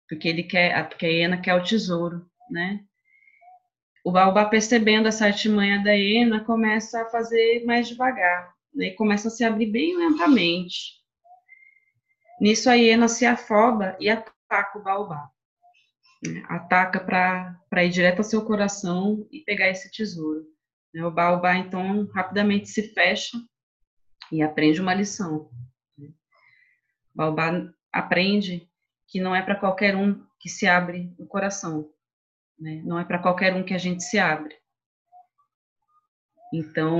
porque 0.10 0.28
ele 0.28 0.41
quer, 0.41 0.89
porque 0.89 1.06
a 1.06 1.10
hiena 1.10 1.39
quer 1.39 1.54
o 1.54 1.63
tesouro, 1.63 2.28
né? 2.50 2.84
O 4.08 4.12
baobá 4.12 4.46
percebendo 4.46 5.10
essa 5.10 5.26
artimanha 5.26 5.84
da 5.84 5.91
hiena 5.91 6.41
começa 6.41 7.02
a 7.02 7.10
fazer 7.10 7.65
mais 7.65 7.89
devagar, 7.89 8.56
né? 8.74 8.86
E 8.86 8.96
começa 8.96 9.28
a 9.28 9.32
se 9.32 9.43
abrir 9.43 9.65
bem 9.65 9.98
lentamente. 9.98 10.93
Nisso 12.39 12.70
a 12.70 12.76
hiena 12.76 13.10
se 13.10 13.26
afoba 13.26 13.98
e 14.00 14.10
ataca 14.10 14.80
o 14.80 14.82
baobá. 14.82 15.30
Né? 16.26 16.41
Ataca 16.48 17.02
para 17.02 17.84
ir 17.84 17.89
direto 17.89 18.20
ao 18.20 18.24
seu 18.24 18.46
coração 18.46 19.28
e 19.30 19.41
pegar 19.41 19.67
esse 19.67 19.91
tesouro. 19.91 20.46
Né? 20.93 21.06
O 21.06 21.12
baobá, 21.12 21.58
então, 21.58 22.10
rapidamente 22.15 22.70
se 22.70 22.93
fecha 22.93 23.38
e 24.32 24.41
aprende 24.41 24.80
uma 24.80 24.93
lição. 24.93 25.50
Né? 25.98 26.08
O 27.13 27.17
baobá 27.17 27.52
aprende 27.91 28.72
que 29.06 29.20
não 29.20 29.36
é 29.36 29.41
para 29.41 29.60
qualquer 29.60 29.98
um 29.98 30.26
que 30.39 30.48
se 30.48 30.65
abre 30.65 31.13
o 31.20 31.28
coração, 31.28 31.91
né? 32.60 32.82
não 32.86 33.00
é 33.00 33.06
para 33.06 33.22
qualquer 33.22 33.56
um 33.56 33.63
que 33.63 33.74
a 33.74 33.78
gente 33.78 34.04
se 34.04 34.17
abre. 34.17 34.56
Então, 36.54 36.98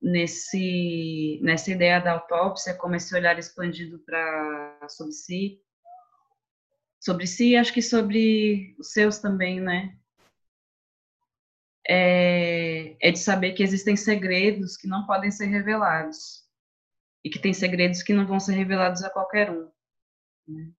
nesse, 0.00 1.40
nessa 1.42 1.70
ideia 1.70 2.00
da 2.00 2.12
autópsia, 2.12 2.74
como 2.74 2.94
esse 2.94 3.14
olhar 3.14 3.38
expandido 3.38 3.98
para 4.00 4.88
sobre 4.88 5.12
si, 5.12 5.60
sobre 7.00 7.26
si, 7.26 7.56
acho 7.56 7.72
que 7.72 7.82
sobre 7.82 8.74
os 8.78 8.92
seus 8.92 9.18
também, 9.18 9.60
né? 9.60 9.96
É, 11.86 12.96
é 13.08 13.10
de 13.10 13.18
saber 13.18 13.52
que 13.52 13.62
existem 13.62 13.94
segredos 13.94 14.74
que 14.76 14.86
não 14.86 15.04
podem 15.04 15.30
ser 15.30 15.46
revelados 15.46 16.44
e 17.22 17.28
que 17.28 17.38
tem 17.38 17.52
segredos 17.52 18.02
que 18.02 18.14
não 18.14 18.26
vão 18.26 18.40
ser 18.40 18.52
revelados 18.52 19.02
a 19.02 19.10
qualquer 19.10 19.50
um. 19.50 19.70
Né? 20.48 20.70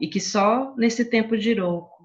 E 0.00 0.08
que 0.08 0.20
só 0.20 0.76
nesse 0.76 1.04
tempo 1.04 1.36
de 1.36 1.50
Iroco, 1.50 1.97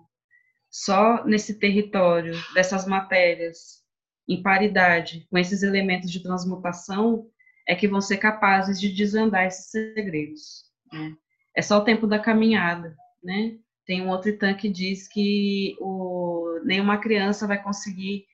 só 0.74 1.24
nesse 1.24 1.60
território 1.60 2.34
dessas 2.56 2.88
matérias 2.88 3.84
em 4.28 4.42
paridade 4.42 5.28
com 5.30 5.38
esses 5.38 5.62
elementos 5.62 6.12
de 6.12 6.24
transmutação 6.24 7.30
é 7.68 7.76
que 7.76 7.88
vão 7.88 8.02
ser 8.02 8.18
capazes 8.18 8.82
de 8.82 8.92
desvendar 8.92 9.46
esses 9.46 9.70
segredos. 9.70 10.64
Né? 10.92 11.16
É 11.56 11.62
só 11.62 11.78
o 11.78 11.84
tempo 11.84 12.08
da 12.08 12.18
caminhada, 12.18 12.98
né? 13.24 13.60
Tem 13.86 14.02
um 14.02 14.10
outro 14.10 14.30
Itã 14.30 14.56
que 14.56 14.68
diz 14.68 15.08
que 15.08 15.76
o, 15.80 16.60
nenhuma 16.64 16.98
criança 16.98 17.46
vai 17.46 17.62
conseguir 17.62 18.26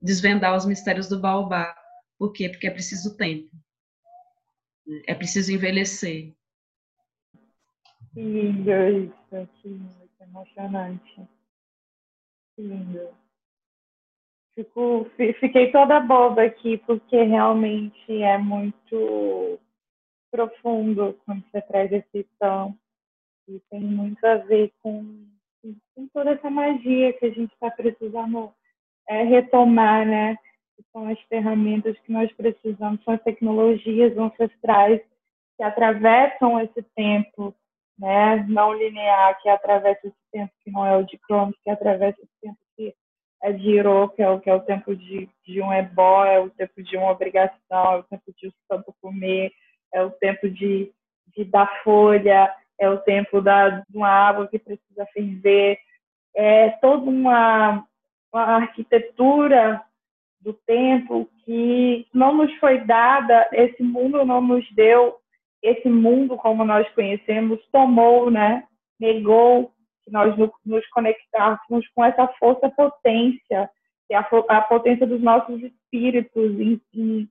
desvendar 0.00 0.56
os 0.56 0.66
mistérios 0.66 1.08
do 1.08 1.18
baobá. 1.18 1.74
Por 2.18 2.32
quê? 2.32 2.48
Porque 2.48 2.68
é 2.68 2.70
preciso 2.70 3.16
tempo. 3.16 3.50
É 5.08 5.14
preciso 5.14 5.52
envelhecer. 5.52 6.34
Que 8.14 8.20
lindo 8.20 8.70
isso, 8.70 9.48
que 9.62 9.80
emocionante. 10.20 11.28
Que 12.54 12.62
lindo. 12.62 13.08
Fico, 14.54 15.06
fiquei 15.38 15.70
toda 15.70 16.00
boba 16.00 16.42
aqui, 16.42 16.78
porque 16.78 17.22
realmente 17.22 18.22
é 18.22 18.36
muito 18.36 19.58
profundo 20.30 21.18
quando 21.24 21.42
você 21.50 21.62
traz 21.62 21.90
esse 21.92 22.28
tom 22.38 22.74
e 23.48 23.60
tem 23.70 23.80
muito 23.80 24.24
a 24.24 24.36
ver 24.36 24.72
com, 24.82 25.26
com 25.94 26.06
toda 26.08 26.30
essa 26.30 26.50
magia 26.50 27.12
que 27.14 27.26
a 27.26 27.30
gente 27.30 27.52
está 27.52 27.70
precisando 27.70 28.52
é, 29.08 29.22
retomar, 29.22 30.06
né? 30.06 30.36
são 30.92 31.08
as 31.08 31.20
ferramentas 31.22 31.98
que 32.00 32.12
nós 32.12 32.30
precisamos, 32.32 33.02
são 33.04 33.14
as 33.14 33.22
tecnologias 33.22 34.16
ancestrais 34.16 35.00
que 35.56 35.62
atravessam 35.62 36.60
esse 36.60 36.82
tempo, 36.94 37.54
né? 38.00 38.44
Não 38.48 38.72
linear, 38.72 39.38
que 39.40 39.48
atravessa 39.48 40.00
esse 40.06 40.16
tempo 40.32 40.52
que 40.64 40.70
não 40.70 40.86
é 40.86 40.96
o 40.96 41.04
de 41.04 41.18
Cronos, 41.18 41.54
que 41.62 41.70
atravessa 41.70 42.18
esse 42.18 42.40
tempo 42.40 42.58
que 42.76 42.94
é 43.42 43.52
de 43.52 43.70
Iro, 43.70 44.08
que 44.10 44.22
é 44.22 44.30
o 44.30 44.40
que 44.40 44.48
é 44.48 44.54
o 44.54 44.60
tempo 44.60 44.96
de, 44.96 45.28
de 45.46 45.60
um 45.60 45.72
ebó, 45.72 46.24
é 46.24 46.40
o 46.40 46.50
tempo 46.50 46.82
de 46.82 46.96
uma 46.96 47.10
obrigação, 47.10 47.92
é 47.92 47.96
o 47.96 48.02
tempo 48.04 48.32
de 48.36 48.48
o 48.48 48.52
santo 48.66 48.94
comer, 49.02 49.52
é 49.92 50.02
o 50.02 50.10
tempo 50.10 50.48
de, 50.48 50.90
de 51.36 51.44
dar 51.44 51.82
folha, 51.84 52.52
é 52.78 52.88
o 52.88 52.98
tempo 52.98 53.42
da, 53.42 53.68
de 53.68 53.96
uma 53.96 54.08
água 54.08 54.48
que 54.48 54.58
precisa 54.58 55.06
ferver, 55.12 55.78
é 56.34 56.70
toda 56.80 57.04
uma, 57.04 57.84
uma 58.32 58.42
arquitetura 58.42 59.82
do 60.40 60.54
tempo 60.54 61.28
que 61.44 62.06
não 62.14 62.34
nos 62.34 62.54
foi 62.54 62.78
dada, 62.78 63.46
esse 63.52 63.82
mundo 63.82 64.24
não 64.24 64.40
nos 64.40 64.64
deu, 64.72 65.16
esse 65.62 65.88
mundo 65.88 66.36
como 66.36 66.64
nós 66.64 66.88
conhecemos 66.94 67.60
tomou, 67.70 68.30
né? 68.30 68.64
Negou 68.98 69.72
que 70.04 70.10
nós 70.10 70.34
nos 70.64 70.86
conectássemos 70.88 71.86
com 71.94 72.04
essa 72.04 72.26
força 72.38 72.70
potência, 72.70 73.70
que 74.06 74.14
é 74.14 74.16
a, 74.16 74.26
a 74.48 74.60
potência 74.62 75.06
dos 75.06 75.20
nossos 75.20 75.62
espíritos 75.62 76.58
em, 76.58 76.80
em, 76.94 77.28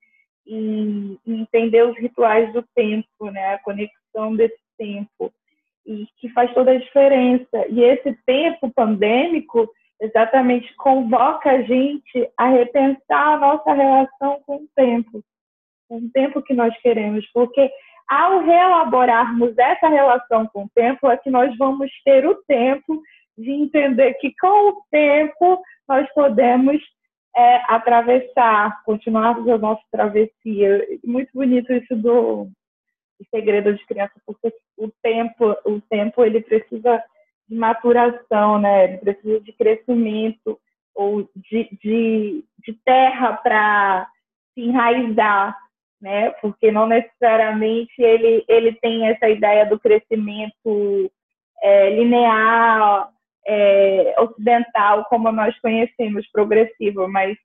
em, 0.48 1.20
entender 1.26 1.86
os 1.86 1.98
rituais 1.98 2.52
do 2.54 2.64
tempo, 2.76 3.32
né? 3.32 3.56
A 3.56 3.60
conexão 3.60 4.36
desse 4.36 4.60
tempo 4.78 5.34
e 5.86 6.08
que 6.18 6.30
faz 6.30 6.54
toda 6.54 6.72
a 6.72 6.78
diferença. 6.78 7.66
E 7.70 7.82
esse 7.82 8.14
tempo 8.26 8.72
pandêmico 8.72 9.68
exatamente 10.00 10.74
convoca 10.76 11.50
a 11.50 11.62
gente 11.64 12.30
a 12.38 12.48
repensar 12.50 13.34
a 13.34 13.40
nossa 13.40 13.74
relação 13.74 14.42
com 14.46 14.58
o 14.58 14.68
tempo, 14.76 15.22
com 15.88 15.98
o 15.98 16.10
tempo 16.12 16.42
que 16.42 16.54
nós 16.54 16.76
queremos, 16.82 17.28
porque 17.34 17.70
ao 18.10 18.40
reelaborarmos 18.40 19.56
essa 19.58 19.88
relação 19.88 20.48
com 20.48 20.64
o 20.64 20.70
tempo 20.74 21.08
é 21.10 21.18
que 21.18 21.30
nós 21.30 21.56
vamos 21.58 21.92
ter 22.04 22.26
o 22.26 22.36
tempo 22.44 23.02
de 23.38 23.52
entender 23.52 24.16
que 24.16 24.34
com 24.42 24.70
o 24.70 24.82
tempo 24.90 25.62
nós 25.88 26.12
podemos 26.14 26.82
é, 27.36 27.62
atravessar, 27.68 28.84
continuarmos 28.84 29.48
a 29.48 29.58
nossa 29.58 29.84
travessia. 29.92 30.86
Muito 31.06 31.30
bonito 31.34 31.72
isso 31.72 31.96
do, 31.96 32.46
do 32.46 33.28
segredo 33.30 33.74
de 33.74 33.86
criança, 33.86 34.14
porque 34.26 34.52
o 34.78 34.92
tempo, 35.04 35.56
o 35.66 35.80
tempo 35.82 36.26
ele 36.26 36.42
precisa 36.42 37.04
de 37.48 37.56
maturação, 37.56 38.60
né? 38.60 38.86
Ele 38.86 38.98
precisa 38.98 39.40
de 39.40 39.54
crescimento 39.54 40.60
ou 40.96 41.30
de, 41.36 41.70
de, 41.82 42.44
de 42.60 42.74
terra 42.84 43.34
para 43.38 44.08
se 44.54 44.62
enraizar, 44.62 45.56
né? 46.02 46.32
Porque 46.42 46.72
não 46.72 46.88
necessariamente 46.88 47.94
ele, 48.02 48.44
ele 48.48 48.74
tem 48.74 49.08
essa 49.08 49.30
ideia 49.30 49.66
do 49.66 49.80
crescimento 49.80 51.12
é, 51.62 51.90
linear, 51.90 53.10
é, 53.46 54.16
ocidental, 54.20 55.06
como 55.06 55.32
nós 55.32 55.58
conhecemos, 55.60 56.30
progressivo, 56.32 57.08
mas 57.08 57.38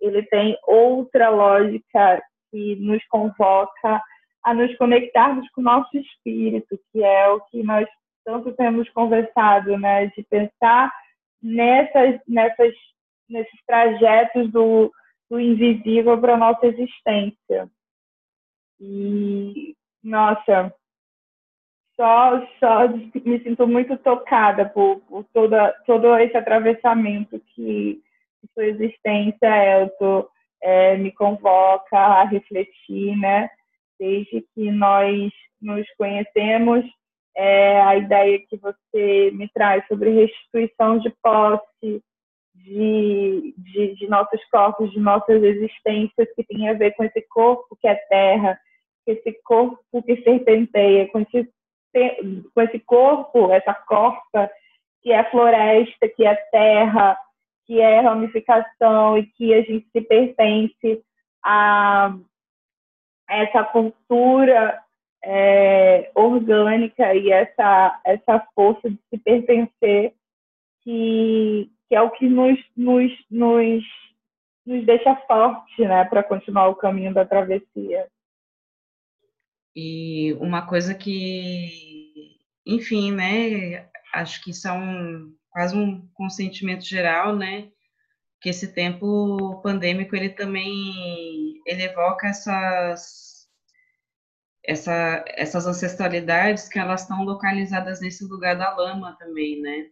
ele 0.00 0.22
tem 0.24 0.56
outra 0.66 1.28
lógica 1.28 2.22
que 2.50 2.76
nos 2.76 3.04
convoca 3.08 4.02
a 4.44 4.54
nos 4.54 4.74
conectarmos 4.76 5.48
com 5.50 5.60
o 5.60 5.64
nosso 5.64 5.96
espírito, 5.96 6.78
que 6.92 7.02
é 7.02 7.28
o 7.28 7.40
que 7.40 7.62
nós 7.62 7.88
tanto 8.24 8.52
temos 8.52 8.88
conversado, 8.90 9.78
né, 9.78 10.06
de 10.08 10.22
pensar 10.24 10.92
nessas, 11.42 12.20
nessas, 12.28 12.74
nesses 13.28 13.64
trajetos 13.66 14.50
do, 14.52 14.92
do 15.30 15.40
invisível 15.40 16.18
para 16.20 16.34
a 16.34 16.38
nossa 16.38 16.66
existência. 16.66 17.68
E, 18.80 19.74
nossa, 20.02 20.72
só, 21.96 22.46
só 22.60 22.88
me 22.88 23.40
sinto 23.42 23.66
muito 23.66 23.96
tocada 23.98 24.68
por, 24.68 25.00
por 25.00 25.24
toda, 25.32 25.72
todo 25.86 26.16
esse 26.18 26.36
atravessamento 26.36 27.40
que, 27.54 28.00
sua 28.54 28.66
existência, 28.66 29.46
Elton, 29.46 30.26
é, 30.62 30.96
me 30.96 31.12
convoca 31.12 31.98
a 31.98 32.24
refletir, 32.24 33.16
né? 33.16 33.50
Desde 33.98 34.44
que 34.54 34.70
nós 34.70 35.32
nos 35.60 35.86
conhecemos 35.96 36.84
é, 37.36 37.80
a 37.80 37.96
ideia 37.96 38.38
que 38.48 38.56
você 38.56 39.30
me 39.32 39.48
traz 39.48 39.86
sobre 39.86 40.10
restituição 40.10 40.98
de 40.98 41.10
posse 41.22 42.02
de, 42.54 43.54
de, 43.56 43.94
de, 43.94 44.08
nossos 44.08 44.44
corpos, 44.50 44.90
de 44.90 44.98
nossas 44.98 45.42
existências, 45.42 46.28
que 46.34 46.44
tem 46.44 46.68
a 46.68 46.74
ver 46.74 46.92
com 46.92 47.04
esse 47.04 47.22
corpo 47.28 47.76
que 47.80 47.86
é 47.86 47.94
terra, 47.94 48.58
esse 49.10 49.32
corpo 49.42 50.02
que 50.02 50.22
serpenteia, 50.22 51.08
com 51.08 51.20
esse, 51.20 51.48
com 52.54 52.60
esse 52.60 52.78
corpo, 52.80 53.50
essa 53.50 53.74
corpa 53.74 54.50
que 55.02 55.12
é 55.12 55.24
floresta, 55.30 56.08
que 56.08 56.24
é 56.24 56.34
terra, 56.50 57.18
que 57.66 57.80
é 57.80 58.00
ramificação 58.00 59.18
e 59.18 59.26
que 59.26 59.54
a 59.54 59.62
gente 59.62 59.86
se 59.90 60.00
pertence 60.00 61.02
a 61.44 62.14
essa 63.28 63.62
cultura 63.64 64.82
é, 65.22 66.10
orgânica 66.14 67.14
e 67.14 67.30
essa, 67.30 68.00
essa 68.04 68.46
força 68.54 68.88
de 68.88 68.98
se 69.10 69.18
pertencer 69.18 70.14
que, 70.82 71.70
que 71.88 71.94
é 71.94 72.00
o 72.00 72.10
que 72.10 72.28
nos, 72.28 72.58
nos, 72.76 73.12
nos, 73.30 73.84
nos 74.64 74.86
deixa 74.86 75.14
forte 75.26 75.82
né, 75.82 76.04
para 76.04 76.22
continuar 76.22 76.68
o 76.68 76.76
caminho 76.76 77.12
da 77.12 77.26
travessia. 77.26 78.06
E 79.74 80.32
uma 80.34 80.66
coisa 80.66 80.94
que, 80.94 82.36
enfim, 82.66 83.12
né, 83.12 83.88
acho 84.14 84.42
que 84.42 84.50
isso 84.50 84.66
é 84.66 84.72
um, 84.72 85.34
quase 85.50 85.76
um 85.76 86.08
consentimento 86.14 86.84
geral, 86.84 87.36
né, 87.36 87.70
que 88.40 88.48
esse 88.48 88.72
tempo 88.72 89.60
pandêmico 89.62 90.14
ele 90.16 90.30
também 90.30 91.60
ele 91.66 91.82
evoca 91.82 92.28
essas 92.28 93.38
essa, 94.68 95.24
essas 95.28 95.66
ancestralidades 95.66 96.68
que 96.68 96.78
elas 96.78 97.02
estão 97.02 97.24
localizadas 97.24 98.00
nesse 98.02 98.24
lugar 98.26 98.54
da 98.54 98.74
lama 98.76 99.16
também, 99.18 99.62
né? 99.62 99.88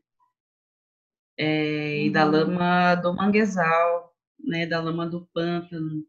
É, 1.38 2.04
e 2.04 2.10
da 2.10 2.26
uhum. 2.26 2.30
lama 2.30 2.94
do 2.96 3.14
manguezal, 3.14 4.14
né, 4.38 4.66
da 4.66 4.80
lama 4.80 5.06
do 5.06 5.26
pântano, 5.32 6.04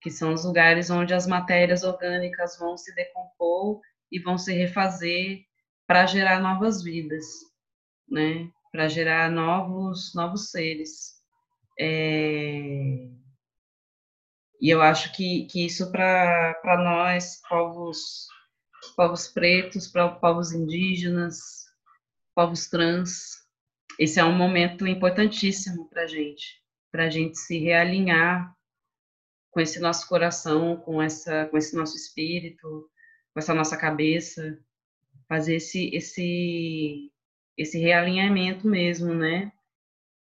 que 0.00 0.10
são 0.10 0.32
os 0.32 0.44
lugares 0.44 0.90
onde 0.90 1.12
as 1.12 1.26
matérias 1.26 1.82
orgânicas 1.82 2.58
vão 2.58 2.76
se 2.76 2.94
decompor 2.94 3.80
e 4.10 4.18
vão 4.18 4.38
se 4.38 4.52
refazer 4.52 5.44
para 5.86 6.06
gerar 6.06 6.40
novas 6.40 6.82
vidas, 6.82 7.24
né? 8.08 8.50
Para 8.70 8.88
gerar 8.88 9.30
novos 9.30 10.14
novos 10.14 10.50
seres. 10.50 11.14
É... 11.78 13.08
E 14.60 14.68
eu 14.68 14.82
acho 14.82 15.12
que, 15.12 15.46
que 15.46 15.66
isso 15.66 15.90
para 15.92 16.82
nós, 16.82 17.40
povos, 17.48 18.26
povos 18.96 19.28
pretos, 19.28 19.86
para 19.86 20.08
povos 20.08 20.52
indígenas, 20.52 21.64
povos 22.34 22.68
trans, 22.68 23.48
esse 23.98 24.20
é 24.20 24.24
um 24.24 24.36
momento 24.36 24.86
importantíssimo 24.86 25.88
para 25.88 26.06
gente, 26.06 26.60
para 26.90 27.06
a 27.06 27.10
gente 27.10 27.38
se 27.38 27.58
realinhar 27.58 28.52
com 29.50 29.60
esse 29.60 29.80
nosso 29.80 30.06
coração, 30.08 30.76
com 30.76 31.00
essa, 31.02 31.46
com 31.46 31.56
esse 31.56 31.74
nosso 31.76 31.96
espírito, 31.96 32.90
com 33.32 33.40
essa 33.40 33.54
nossa 33.54 33.76
cabeça, 33.76 34.58
fazer 35.28 35.56
esse, 35.56 35.94
esse, 35.94 37.12
esse 37.56 37.78
realinhamento 37.78 38.66
mesmo, 38.66 39.14
né? 39.14 39.52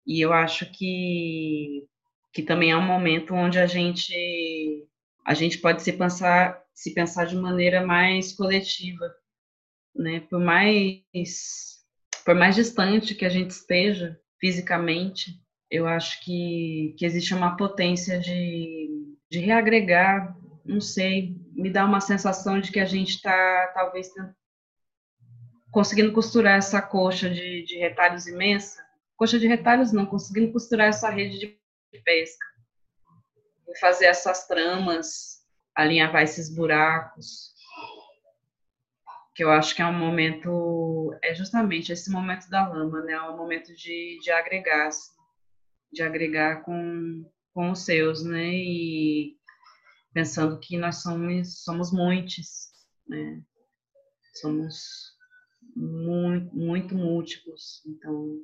E 0.05 0.21
eu 0.21 0.33
acho 0.33 0.71
que, 0.71 1.88
que 2.33 2.43
também 2.43 2.71
é 2.71 2.77
um 2.77 2.86
momento 2.86 3.33
onde 3.33 3.59
a 3.59 3.65
gente 3.65 4.88
a 5.25 5.33
gente 5.33 5.57
pode 5.59 5.81
se 5.81 5.93
pensar 5.93 6.62
se 6.73 6.93
pensar 6.93 7.25
de 7.25 7.36
maneira 7.36 7.86
mais 7.86 8.33
coletiva, 8.33 9.13
né? 9.95 10.21
Por 10.21 10.39
mais 10.39 11.01
por 12.25 12.36
mais 12.36 12.55
distante 12.55 13.15
que 13.15 13.25
a 13.25 13.29
gente 13.29 13.51
esteja 13.51 14.19
fisicamente, 14.39 15.39
eu 15.69 15.88
acho 15.88 16.23
que, 16.23 16.95
que 16.97 17.05
existe 17.05 17.33
uma 17.33 17.57
potência 17.57 18.19
de, 18.19 18.92
de 19.34 19.39
reagregar, 19.39 20.38
não 20.63 20.80
sei, 20.80 21.36
me 21.54 21.67
dá 21.67 21.86
uma 21.86 22.00
sensação 22.00 22.62
de 22.62 22.72
que 22.72 22.80
a 22.80 22.86
gente 22.86 23.15
está 23.15 23.72
talvez 23.74 24.12
conseguindo 25.72 26.13
costurar 26.13 26.60
essa 26.60 26.80
coxa 26.80 27.32
de, 27.32 27.65
de 27.65 27.76
retalhos 27.80 28.28
imensa, 28.28 28.86
coxa 29.17 29.39
de 29.39 29.48
retalhos 29.48 29.91
não, 29.91 30.06
conseguindo 30.06 30.54
costurar 30.54 30.89
essa 30.89 31.10
rede 31.10 31.39
de 31.39 32.00
pesca, 32.06 32.46
e 33.67 33.80
fazer 33.80 34.06
essas 34.06 34.46
tramas, 34.46 35.43
alinhavar 35.74 36.22
esses 36.22 36.54
buracos, 36.56 37.56
que 39.34 39.43
eu 39.43 39.50
acho 39.50 39.76
que 39.76 39.82
é 39.82 39.86
um 39.88 39.98
momento, 39.98 41.12
é 41.24 41.34
justamente 41.34 41.91
esse 41.91 42.12
momento 42.12 42.48
da 42.52 42.67
lama, 42.67 43.02
né? 43.02 43.13
É 43.13 43.22
um 43.24 43.36
momento 43.36 43.74
de, 43.74 44.19
de 44.22 44.30
agregar, 44.30 44.86
assim, 44.86 45.12
de 45.91 46.04
agregar 46.04 46.62
com, 46.62 47.26
com 47.53 47.71
os 47.71 47.85
seus, 47.85 48.25
né? 48.25 48.49
E 48.53 49.35
pensando 50.13 50.59
que 50.59 50.77
nós 50.77 51.01
somos, 51.01 51.63
somos 51.63 51.91
muitos, 51.91 52.71
né? 53.07 53.41
Somos 54.35 55.13
muito, 55.75 56.55
muito 56.55 56.95
múltiplos, 56.95 57.83
então 57.85 58.39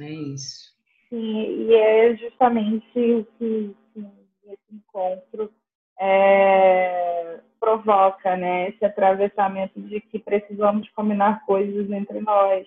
é 0.00 0.10
isso. 0.10 0.70
Sim, 1.08 1.66
e 1.66 1.74
é 1.74 2.16
justamente 2.16 2.98
o 2.98 3.24
que, 3.38 3.76
que 3.92 4.06
esse 4.44 4.74
encontro 4.74 5.52
é, 5.98 7.40
provoca, 7.58 8.36
né? 8.36 8.70
Esse 8.70 8.84
atravessamento 8.84 9.80
de 9.80 10.00
que 10.00 10.18
precisamos 10.18 10.88
combinar 10.90 11.44
coisas 11.44 11.90
entre 11.90 12.20
nós, 12.20 12.66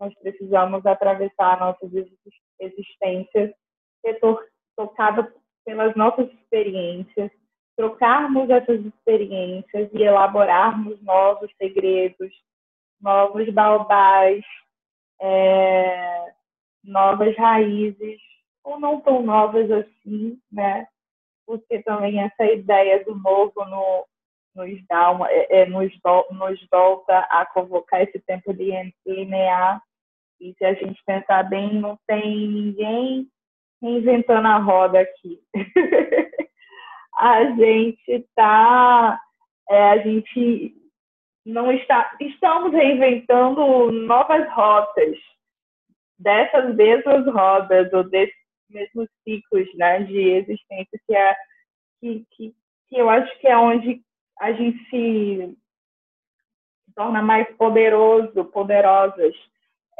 nós 0.00 0.12
precisamos 0.20 0.84
atravessar 0.84 1.58
nossas 1.58 1.90
existências, 2.60 3.52
ser 4.00 4.18
tocada 4.76 5.32
pelas 5.64 5.94
nossas 5.96 6.32
experiências, 6.32 7.30
trocarmos 7.76 8.48
essas 8.50 8.84
experiências 8.84 9.88
e 9.92 10.02
elaborarmos 10.02 11.00
novos 11.02 11.50
segredos, 11.58 12.32
novos 13.00 13.48
baobás, 13.50 14.42
é, 15.20 16.32
novas 16.82 17.36
raízes, 17.36 18.20
ou 18.64 18.80
não 18.80 19.00
tão 19.00 19.22
novas 19.22 19.70
assim, 19.70 20.38
né? 20.50 20.86
Porque 21.46 21.82
também 21.82 22.20
essa 22.20 22.44
ideia 22.44 23.04
do 23.04 23.14
novo 23.14 23.64
no, 23.64 24.06
nos 24.54 24.86
dá 24.86 25.10
uma, 25.10 25.30
é, 25.30 25.62
é 25.62 25.66
nos, 25.66 25.92
do, 26.02 26.26
nos 26.32 26.58
volta 26.70 27.18
a 27.30 27.46
convocar 27.46 28.02
esse 28.02 28.18
tempo 28.20 28.52
de 28.52 28.72
linear. 29.06 29.82
E 30.40 30.54
se 30.54 30.64
a 30.64 30.74
gente 30.74 31.02
pensar 31.04 31.42
bem, 31.44 31.74
não 31.74 31.98
tem 32.06 32.48
ninguém 32.48 33.28
reinventando 33.82 34.48
a 34.48 34.58
roda 34.58 35.00
aqui. 35.00 35.40
a 37.18 37.44
gente 37.56 38.10
está, 38.10 39.20
é, 39.68 39.90
a 39.90 39.98
gente 39.98 40.74
não 41.44 41.72
está, 41.72 42.16
estamos 42.20 42.72
reinventando 42.72 43.90
novas 43.90 44.48
rotas 44.52 45.16
dessas 46.18 46.74
mesmas 46.74 47.26
rodas 47.26 47.92
ou 47.92 48.04
desses 48.04 48.34
mesmos 48.68 49.08
ciclos 49.24 49.66
né, 49.74 50.00
de 50.04 50.18
existência 50.18 51.00
que, 51.06 51.14
é, 51.14 51.36
que, 52.00 52.26
que, 52.32 52.54
que 52.88 52.98
eu 52.98 53.08
acho 53.08 53.38
que 53.38 53.48
é 53.48 53.56
onde 53.56 54.02
a 54.40 54.52
gente 54.52 54.78
se 54.90 55.56
torna 56.94 57.22
mais 57.22 57.48
poderoso, 57.56 58.44
poderosas 58.46 59.34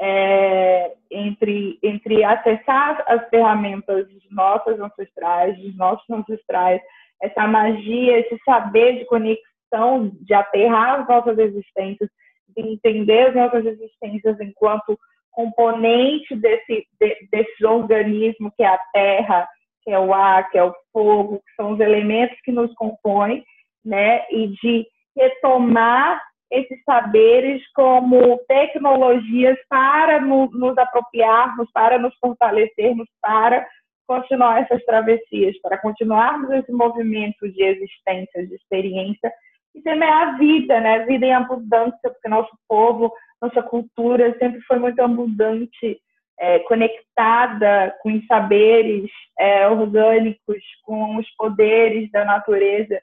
é, 0.00 0.92
entre, 1.10 1.78
entre 1.82 2.24
acessar 2.24 3.04
as 3.06 3.28
ferramentas 3.28 4.06
nossas 4.38 4.78
ancestrais, 4.80 5.58
dos 5.58 5.76
nossos 5.76 6.08
ancestrais, 6.08 6.80
essa 7.20 7.46
magia, 7.46 8.18
esse 8.20 8.38
saber 8.44 8.98
de 8.98 9.04
conexão, 9.06 10.10
de 10.20 10.32
aterrar 10.32 11.00
as 11.00 11.08
nossas 11.08 11.38
existências, 11.38 12.08
de 12.56 12.62
entender 12.62 13.28
as 13.28 13.34
nossas 13.34 13.66
existências 13.66 14.40
enquanto 14.40 14.98
componente 15.32 16.34
desse, 16.36 16.86
de, 17.00 17.28
desse 17.30 17.66
organismo 17.66 18.52
que 18.56 18.62
é 18.62 18.68
a 18.68 18.78
terra, 18.92 19.48
que 19.82 19.90
é 19.90 19.98
o 19.98 20.12
ar, 20.14 20.48
que 20.50 20.58
é 20.58 20.64
o 20.64 20.74
fogo, 20.92 21.38
que 21.38 21.54
são 21.56 21.72
os 21.72 21.80
elementos 21.80 22.38
que 22.44 22.52
nos 22.52 22.72
compõem, 22.74 23.44
né? 23.84 24.24
E 24.30 24.48
de 24.48 24.86
retomar 25.16 26.22
esses 26.50 26.82
saberes 26.84 27.62
como 27.74 28.38
tecnologias 28.48 29.58
para 29.68 30.20
no, 30.20 30.50
nos 30.50 30.76
apropriarmos, 30.78 31.70
para 31.72 31.98
nos 31.98 32.14
fortalecermos, 32.18 33.06
para 33.20 33.66
continuar 34.06 34.62
essas 34.62 34.82
travessias, 34.84 35.60
para 35.60 35.78
continuarmos 35.78 36.50
esse 36.50 36.72
movimento 36.72 37.46
de 37.50 37.62
existência, 37.62 38.46
de 38.46 38.54
experiência 38.54 39.30
e 39.74 39.82
semear 39.82 40.28
a 40.28 40.38
vida, 40.38 40.80
né? 40.80 41.04
Vida 41.04 41.26
em 41.26 41.34
abundância, 41.34 42.10
porque 42.10 42.28
nosso 42.28 42.56
povo, 42.66 43.12
nossa 43.40 43.62
cultura 43.62 44.34
sempre 44.38 44.62
foi 44.62 44.78
muito 44.78 45.00
abundante, 45.00 46.00
é, 46.40 46.60
conectada 46.60 47.94
com 48.00 48.12
os 48.14 48.26
saberes 48.26 49.10
é, 49.38 49.68
orgânicos, 49.68 50.62
com 50.84 51.16
os 51.16 51.28
poderes 51.36 52.10
da 52.10 52.24
natureza 52.24 52.98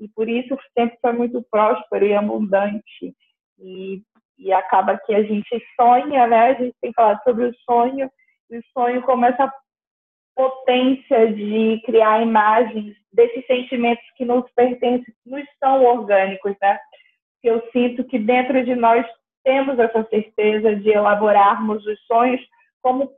e 0.00 0.08
por 0.08 0.28
isso 0.28 0.56
sempre 0.76 0.98
foi 1.00 1.12
muito 1.12 1.44
próspero 1.50 2.06
e 2.06 2.14
abundante. 2.14 3.14
E, 3.58 4.02
e 4.38 4.52
acaba 4.52 4.98
que 4.98 5.14
a 5.14 5.22
gente 5.22 5.62
sonha, 5.78 6.26
né? 6.26 6.48
A 6.48 6.54
gente 6.54 6.74
tem 6.80 6.92
falado 6.94 7.22
sobre 7.22 7.44
o 7.44 7.54
sonho, 7.66 8.10
e 8.50 8.58
o 8.58 8.62
sonho 8.72 9.02
como 9.02 9.26
essa 9.26 9.52
potência 10.34 11.32
de 11.32 11.82
criar 11.84 12.22
imagens 12.22 12.96
desses 13.12 13.46
sentimentos 13.46 14.04
que 14.16 14.24
nos 14.24 14.50
pertencem, 14.52 15.04
que 15.04 15.30
nos 15.30 15.44
são 15.62 15.84
orgânicos, 15.84 16.56
né? 16.62 16.78
Eu 17.42 17.62
sinto 17.70 18.04
que 18.04 18.18
dentro 18.18 18.64
de 18.64 18.74
nós 18.74 19.06
temos 19.44 19.78
essa 19.78 20.02
certeza 20.04 20.76
de 20.76 20.90
elaborarmos 20.90 21.84
os 21.86 22.00
sonhos 22.06 22.40
como 22.82 23.10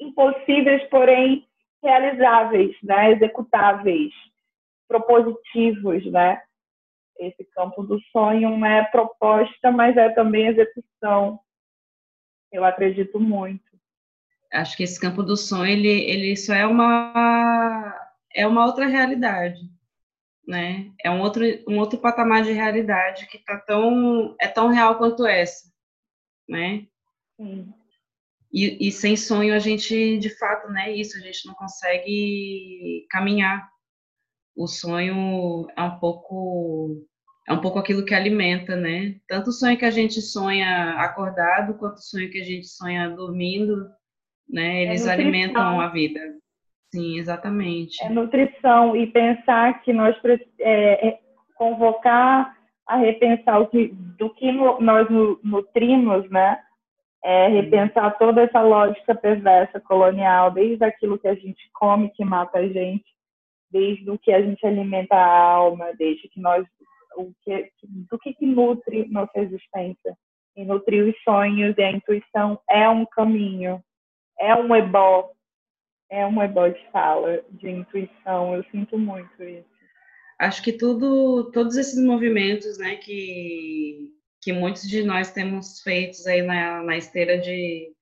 impossíveis, 0.00 0.82
porém 0.88 1.46
realizáveis, 1.82 2.76
né? 2.82 3.12
executáveis 3.12 4.12
propositivos, 4.88 6.04
né? 6.10 6.40
Esse 7.18 7.44
campo 7.44 7.82
do 7.82 8.00
sonho 8.10 8.50
não 8.50 8.66
é 8.66 8.84
proposta, 8.84 9.70
mas 9.70 9.96
é 9.96 10.08
também 10.10 10.48
execução. 10.48 11.38
Eu 12.50 12.64
acredito 12.64 13.20
muito. 13.20 13.64
Acho 14.52 14.76
que 14.76 14.82
esse 14.82 15.00
campo 15.00 15.22
do 15.22 15.36
sonho, 15.36 15.72
ele, 15.72 15.88
ele 15.88 16.36
só 16.36 16.54
é 16.54 16.66
uma 16.66 17.94
é 18.34 18.46
uma 18.46 18.64
outra 18.66 18.86
realidade, 18.86 19.60
né? 20.46 20.90
É 21.02 21.10
um 21.10 21.20
outro 21.20 21.42
um 21.68 21.78
outro 21.78 21.98
patamar 21.98 22.42
de 22.42 22.52
realidade 22.52 23.26
que 23.28 23.38
tá 23.38 23.58
tão 23.58 24.34
é 24.40 24.48
tão 24.48 24.68
real 24.68 24.98
quanto 24.98 25.26
essa, 25.26 25.70
né? 26.48 26.86
Sim. 27.36 27.72
E, 28.52 28.88
e 28.88 28.92
sem 28.92 29.16
sonho 29.16 29.54
a 29.54 29.58
gente, 29.58 30.18
de 30.18 30.28
fato, 30.38 30.68
né? 30.68 30.92
Isso 30.92 31.16
a 31.16 31.20
gente 31.20 31.46
não 31.46 31.54
consegue 31.54 33.06
caminhar 33.08 33.71
o 34.56 34.66
sonho 34.66 35.66
é 35.76 35.82
um 35.82 35.98
pouco 35.98 37.06
é 37.48 37.52
um 37.52 37.60
pouco 37.60 37.78
aquilo 37.78 38.04
que 38.04 38.14
alimenta, 38.14 38.76
né? 38.76 39.16
Tanto 39.26 39.50
o 39.50 39.52
sonho 39.52 39.76
que 39.76 39.84
a 39.84 39.90
gente 39.90 40.20
sonha 40.20 40.94
acordado, 40.98 41.74
quanto 41.74 41.96
o 41.96 42.02
sonho 42.02 42.30
que 42.30 42.40
a 42.40 42.44
gente 42.44 42.66
sonha 42.68 43.10
dormindo, 43.10 43.88
né? 44.48 44.84
Eles 44.84 45.06
é 45.06 45.12
alimentam 45.12 45.80
a 45.80 45.88
vida. 45.88 46.20
Sim, 46.94 47.18
exatamente. 47.18 48.02
É 48.04 48.08
nutrição 48.08 48.94
e 48.94 49.06
pensar 49.06 49.82
que 49.82 49.92
nós 49.92 50.14
é, 50.60 51.08
é, 51.08 51.18
convocar 51.56 52.56
a 52.86 52.96
repensar 52.96 53.60
o 53.60 53.66
que, 53.66 53.88
do 54.18 54.30
que 54.34 54.52
nós 54.52 55.08
nutrimos, 55.42 56.28
né? 56.30 56.60
É, 57.24 57.48
repensar 57.48 58.18
toda 58.18 58.42
essa 58.42 58.60
lógica 58.60 59.14
perversa 59.14 59.80
colonial, 59.80 60.50
desde 60.50 60.84
aquilo 60.84 61.18
que 61.18 61.28
a 61.28 61.34
gente 61.34 61.70
come 61.72 62.10
que 62.10 62.24
mata 62.24 62.58
a 62.58 62.68
gente, 62.68 63.04
desde 63.72 64.10
o 64.10 64.18
que 64.18 64.30
a 64.30 64.42
gente 64.42 64.64
alimenta 64.66 65.14
a 65.16 65.26
alma, 65.26 65.92
desde 65.98 66.28
que 66.28 66.40
nós 66.40 66.66
o 67.16 67.32
que, 67.42 67.70
do 67.82 68.18
que, 68.18 68.34
que 68.34 68.46
nutre 68.46 69.08
nossa 69.08 69.38
existência. 69.38 70.16
E 70.54 70.64
nutrir 70.64 71.08
os 71.08 71.22
sonhos 71.22 71.74
e 71.78 71.82
a 71.82 71.90
intuição 71.90 72.60
é 72.68 72.88
um 72.88 73.06
caminho, 73.06 73.82
é 74.38 74.54
um 74.54 74.74
ebó, 74.76 75.30
é 76.10 76.26
um 76.26 76.42
ebó 76.42 76.68
de 76.68 76.90
fala, 76.90 77.42
de 77.50 77.70
intuição. 77.70 78.54
Eu 78.54 78.64
sinto 78.70 78.98
muito 78.98 79.42
isso. 79.42 79.72
Acho 80.38 80.62
que 80.62 80.72
tudo, 80.72 81.50
todos 81.52 81.76
esses 81.76 82.02
movimentos, 82.04 82.76
né, 82.78 82.96
que, 82.96 84.10
que 84.42 84.52
muitos 84.52 84.82
de 84.82 85.02
nós 85.02 85.32
temos 85.32 85.80
feitos 85.80 86.26
aí 86.26 86.42
na, 86.42 86.82
na 86.82 86.96
esteira 86.96 87.38
de, 87.38 87.94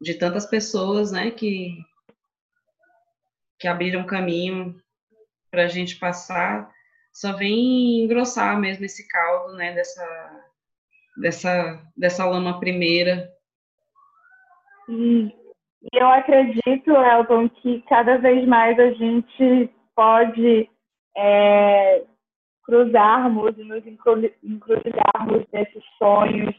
de 0.00 0.14
tantas 0.14 0.46
pessoas, 0.46 1.12
né, 1.12 1.30
que, 1.30 1.76
que 3.60 3.68
abriram 3.68 4.04
caminho 4.04 4.82
para 5.54 5.64
a 5.64 5.68
gente 5.68 5.96
passar, 5.96 6.68
só 7.12 7.36
vem 7.36 8.02
engrossar 8.02 8.58
mesmo 8.58 8.84
esse 8.84 9.08
caldo, 9.08 9.54
né, 9.54 9.72
dessa, 9.72 10.44
dessa, 11.16 11.82
dessa 11.96 12.26
lama 12.26 12.58
primeira. 12.58 13.30
E 14.88 15.32
eu 15.92 16.08
acredito, 16.08 16.90
Elton, 16.90 17.48
que 17.48 17.82
cada 17.88 18.18
vez 18.18 18.46
mais 18.48 18.78
a 18.80 18.90
gente 18.90 19.70
pode 19.94 20.68
é, 21.16 22.02
cruzarmos 22.64 23.56
e 23.56 23.62
nos 23.62 23.86
encruzilharmos 23.86 25.46
nesses 25.52 25.84
sonhos, 25.96 26.52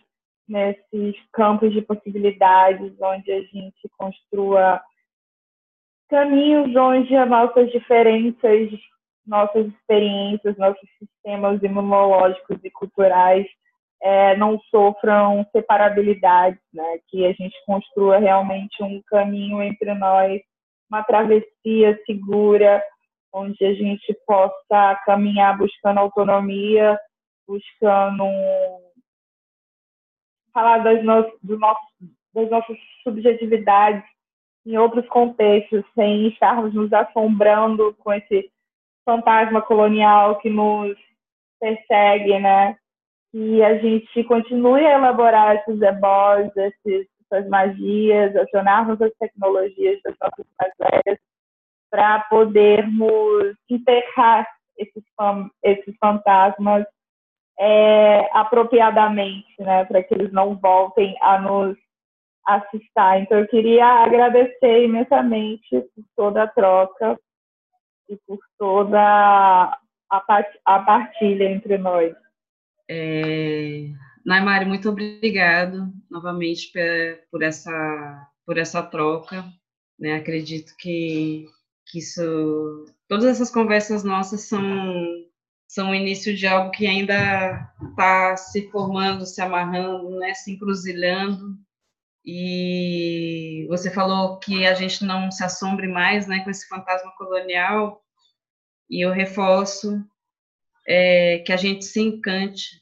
nesses 0.48 1.16
campos 1.34 1.74
de 1.74 1.82
possibilidades, 1.82 2.94
onde 3.02 3.30
a 3.30 3.42
gente 3.42 3.90
construa 3.98 4.82
caminhos 6.10 6.76
onde 6.76 7.16
as 7.16 7.30
nossas 7.30 7.72
diferenças, 7.72 8.70
nossas 9.26 9.68
experiências, 9.68 10.58
nossos 10.58 10.88
sistemas 11.00 11.62
imunológicos 11.64 12.58
e 12.64 12.70
culturais 12.70 13.46
é, 14.02 14.38
não 14.38 14.60
sofram 14.70 15.46
separabilidades, 15.52 16.60
né? 16.74 17.00
que 17.08 17.26
a 17.26 17.34
gente 17.34 17.56
construa 17.66 18.20
realmente 18.20 18.84
um 18.84 19.02
caminho 19.08 19.62
entre 19.62 19.94
nós, 19.96 20.42
uma 20.90 21.04
travessia 21.04 22.00
segura, 22.06 22.84
onde 23.34 23.66
a 23.66 23.74
gente 23.74 24.16
possa 24.26 24.96
caminhar 25.06 25.58
buscando 25.58 26.00
autonomia, 26.00 26.98
buscando 27.48 28.24
falar 30.54 30.78
das, 30.80 31.04
no, 31.04 31.58
nosso, 31.58 31.82
das 32.34 32.50
nossas 32.50 32.78
subjetividades 33.04 34.04
em 34.66 34.78
outros 34.78 35.08
contextos, 35.08 35.84
sem 35.94 36.28
estarmos 36.28 36.74
nos 36.74 36.92
assombrando 36.92 37.96
com 38.00 38.12
esse 38.14 38.50
fantasma 39.06 39.62
colonial 39.62 40.38
que 40.40 40.50
nos 40.50 40.98
persegue, 41.60 42.40
né? 42.40 42.76
Que 43.32 43.64
a 43.64 43.78
gente 43.78 44.24
continue 44.24 44.86
a 44.86 44.98
elaborar 44.98 45.58
esses 45.58 45.82
ebós, 45.82 46.50
esses, 46.56 47.08
essas 47.30 47.48
magias, 47.50 48.36
acionarmos 48.36 49.00
as 49.02 49.12
tecnologias 49.20 50.02
das 50.04 50.16
nossas 50.20 50.46
mais 50.60 50.74
velhas 50.80 51.20
para 51.92 52.20
podermos 52.30 53.56
enterrar 53.70 54.48
esses, 54.78 55.04
esses 55.64 55.96
fantasmas 55.98 56.86
é, 57.58 58.30
apropriadamente, 58.34 59.56
né, 59.60 59.86
para 59.86 60.04
que 60.04 60.14
eles 60.14 60.32
não 60.34 60.56
voltem 60.56 61.16
a 61.22 61.40
nos 61.40 61.78
assistir. 62.46 63.22
Então, 63.22 63.40
eu 63.40 63.48
queria 63.48 63.86
agradecer 63.86 64.84
imensamente 64.84 65.68
por 65.96 66.06
toda 66.16 66.44
a 66.44 66.48
troca 66.48 67.20
e 68.10 68.18
por 68.28 68.40
toda 68.58 69.00
a, 69.00 69.78
a 70.66 70.80
partilha 70.80 71.52
entre 71.52 71.78
nós. 71.78 72.14
É... 72.90 73.88
Naimari, 74.26 74.66
muito 74.66 74.90
obrigado 74.90 75.92
novamente 76.10 76.72
por 77.32 77.44
essa, 77.44 78.28
por 78.46 78.58
essa 78.58 78.84
troca. 78.84 79.44
Né? 80.00 80.16
Acredito 80.16 80.76
que 80.78 81.48
que 81.88 82.00
isso, 82.00 82.86
todas 83.08 83.26
essas 83.26 83.52
conversas 83.52 84.04
nossas 84.04 84.42
são 84.42 84.64
são 85.68 85.92
o 85.92 85.96
início 85.96 86.36
de 86.36 86.48
algo 86.48 86.72
que 86.72 86.88
ainda 86.88 87.70
está 87.90 88.38
se 88.38 88.70
formando, 88.70 89.26
se 89.26 89.42
amarrando, 89.42 90.10
né, 90.20 90.34
se 90.34 90.52
encruzilhando. 90.52 91.58
E 92.26 93.66
você 93.70 93.92
falou 93.92 94.40
que 94.40 94.66
a 94.66 94.74
gente 94.74 95.04
não 95.06 95.30
se 95.30 95.44
assombre 95.44 95.88
mais, 95.88 96.28
né, 96.28 96.44
com 96.44 96.50
esse 96.50 96.68
fantasma 96.68 97.12
colonial. 97.18 98.02
E 98.90 99.06
eu 99.06 99.12
reforço 99.12 100.04
é, 100.88 101.40
que 101.46 101.52
a 101.52 101.58
gente 101.58 101.86
se 101.86 102.02
encante 102.02 102.82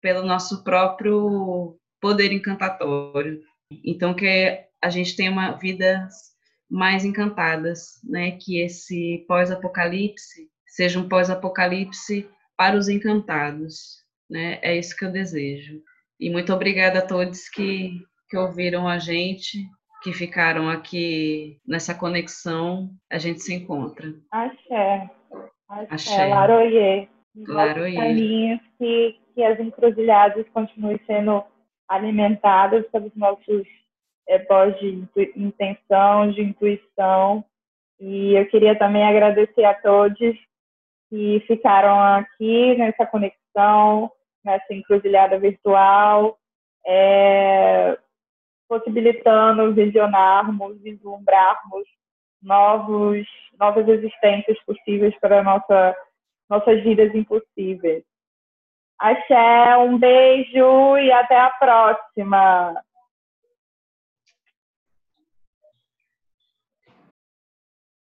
pelo 0.00 0.24
nosso 0.24 0.64
próprio 0.64 1.78
poder 2.00 2.32
encantatório. 2.32 3.40
Então 3.84 4.14
que 4.14 4.64
a 4.82 4.88
gente 4.88 5.14
tenha 5.14 5.30
uma 5.30 5.52
vida 5.52 6.08
mais 6.70 7.04
encantadas, 7.04 8.00
né? 8.04 8.32
Que 8.32 8.60
esse 8.60 9.24
pós-apocalipse 9.26 10.48
seja 10.66 10.98
um 10.98 11.08
pós-apocalipse 11.08 12.28
para 12.56 12.76
os 12.76 12.88
encantados, 12.88 14.04
né? 14.28 14.58
É 14.62 14.76
isso 14.76 14.96
que 14.96 15.04
eu 15.04 15.10
desejo. 15.10 15.82
E 16.18 16.30
muito 16.30 16.52
obrigada 16.52 17.00
a 17.00 17.06
todos 17.06 17.48
que, 17.48 18.00
que 18.30 18.36
ouviram 18.36 18.86
a 18.86 18.98
gente, 18.98 19.68
que 20.02 20.12
ficaram 20.12 20.70
aqui 20.70 21.58
nessa 21.66 21.92
conexão. 21.94 22.88
A 23.10 23.18
gente 23.18 23.40
se 23.40 23.52
encontra. 23.52 24.14
Axé. 24.30 25.10
Axé. 25.68 25.86
Axé. 25.90 26.26
Laroyê. 26.26 27.08
Laroyê. 27.48 28.60
Que, 28.78 29.18
que 29.34 29.42
as 29.42 29.58
encruzilhadas 29.58 30.46
continuem 30.54 31.00
sendo 31.06 31.42
alimentadas 31.88 32.86
pelos 32.92 33.14
nossos 33.16 33.66
é, 34.28 34.38
voz 34.44 34.78
de 34.78 35.06
intenção, 35.36 36.30
de 36.30 36.40
intuição. 36.40 37.44
E 37.98 38.34
eu 38.34 38.46
queria 38.46 38.78
também 38.78 39.04
agradecer 39.04 39.64
a 39.64 39.74
todos 39.74 40.36
que 41.10 41.42
ficaram 41.48 42.00
aqui 42.00 42.76
nessa 42.76 43.04
conexão, 43.04 44.10
nessa 44.44 44.72
encruzilhada 44.72 45.38
virtual, 45.38 46.38
é, 46.86 47.98
possibilitando 48.70 49.74
visionarmos, 49.74 50.80
vislumbrarmos 50.80 51.84
novos, 52.40 53.26
novas 53.58 53.88
existências 53.88 54.56
possíveis 54.64 55.12
para 55.18 55.42
nossa, 55.42 55.96
nossas 56.48 56.80
vidas 56.84 57.12
impossíveis. 57.12 58.04
Axé, 58.96 59.76
um 59.78 59.98
beijo 59.98 60.96
e 60.98 61.10
até 61.10 61.36
a 61.36 61.50
próxima! 61.50 62.80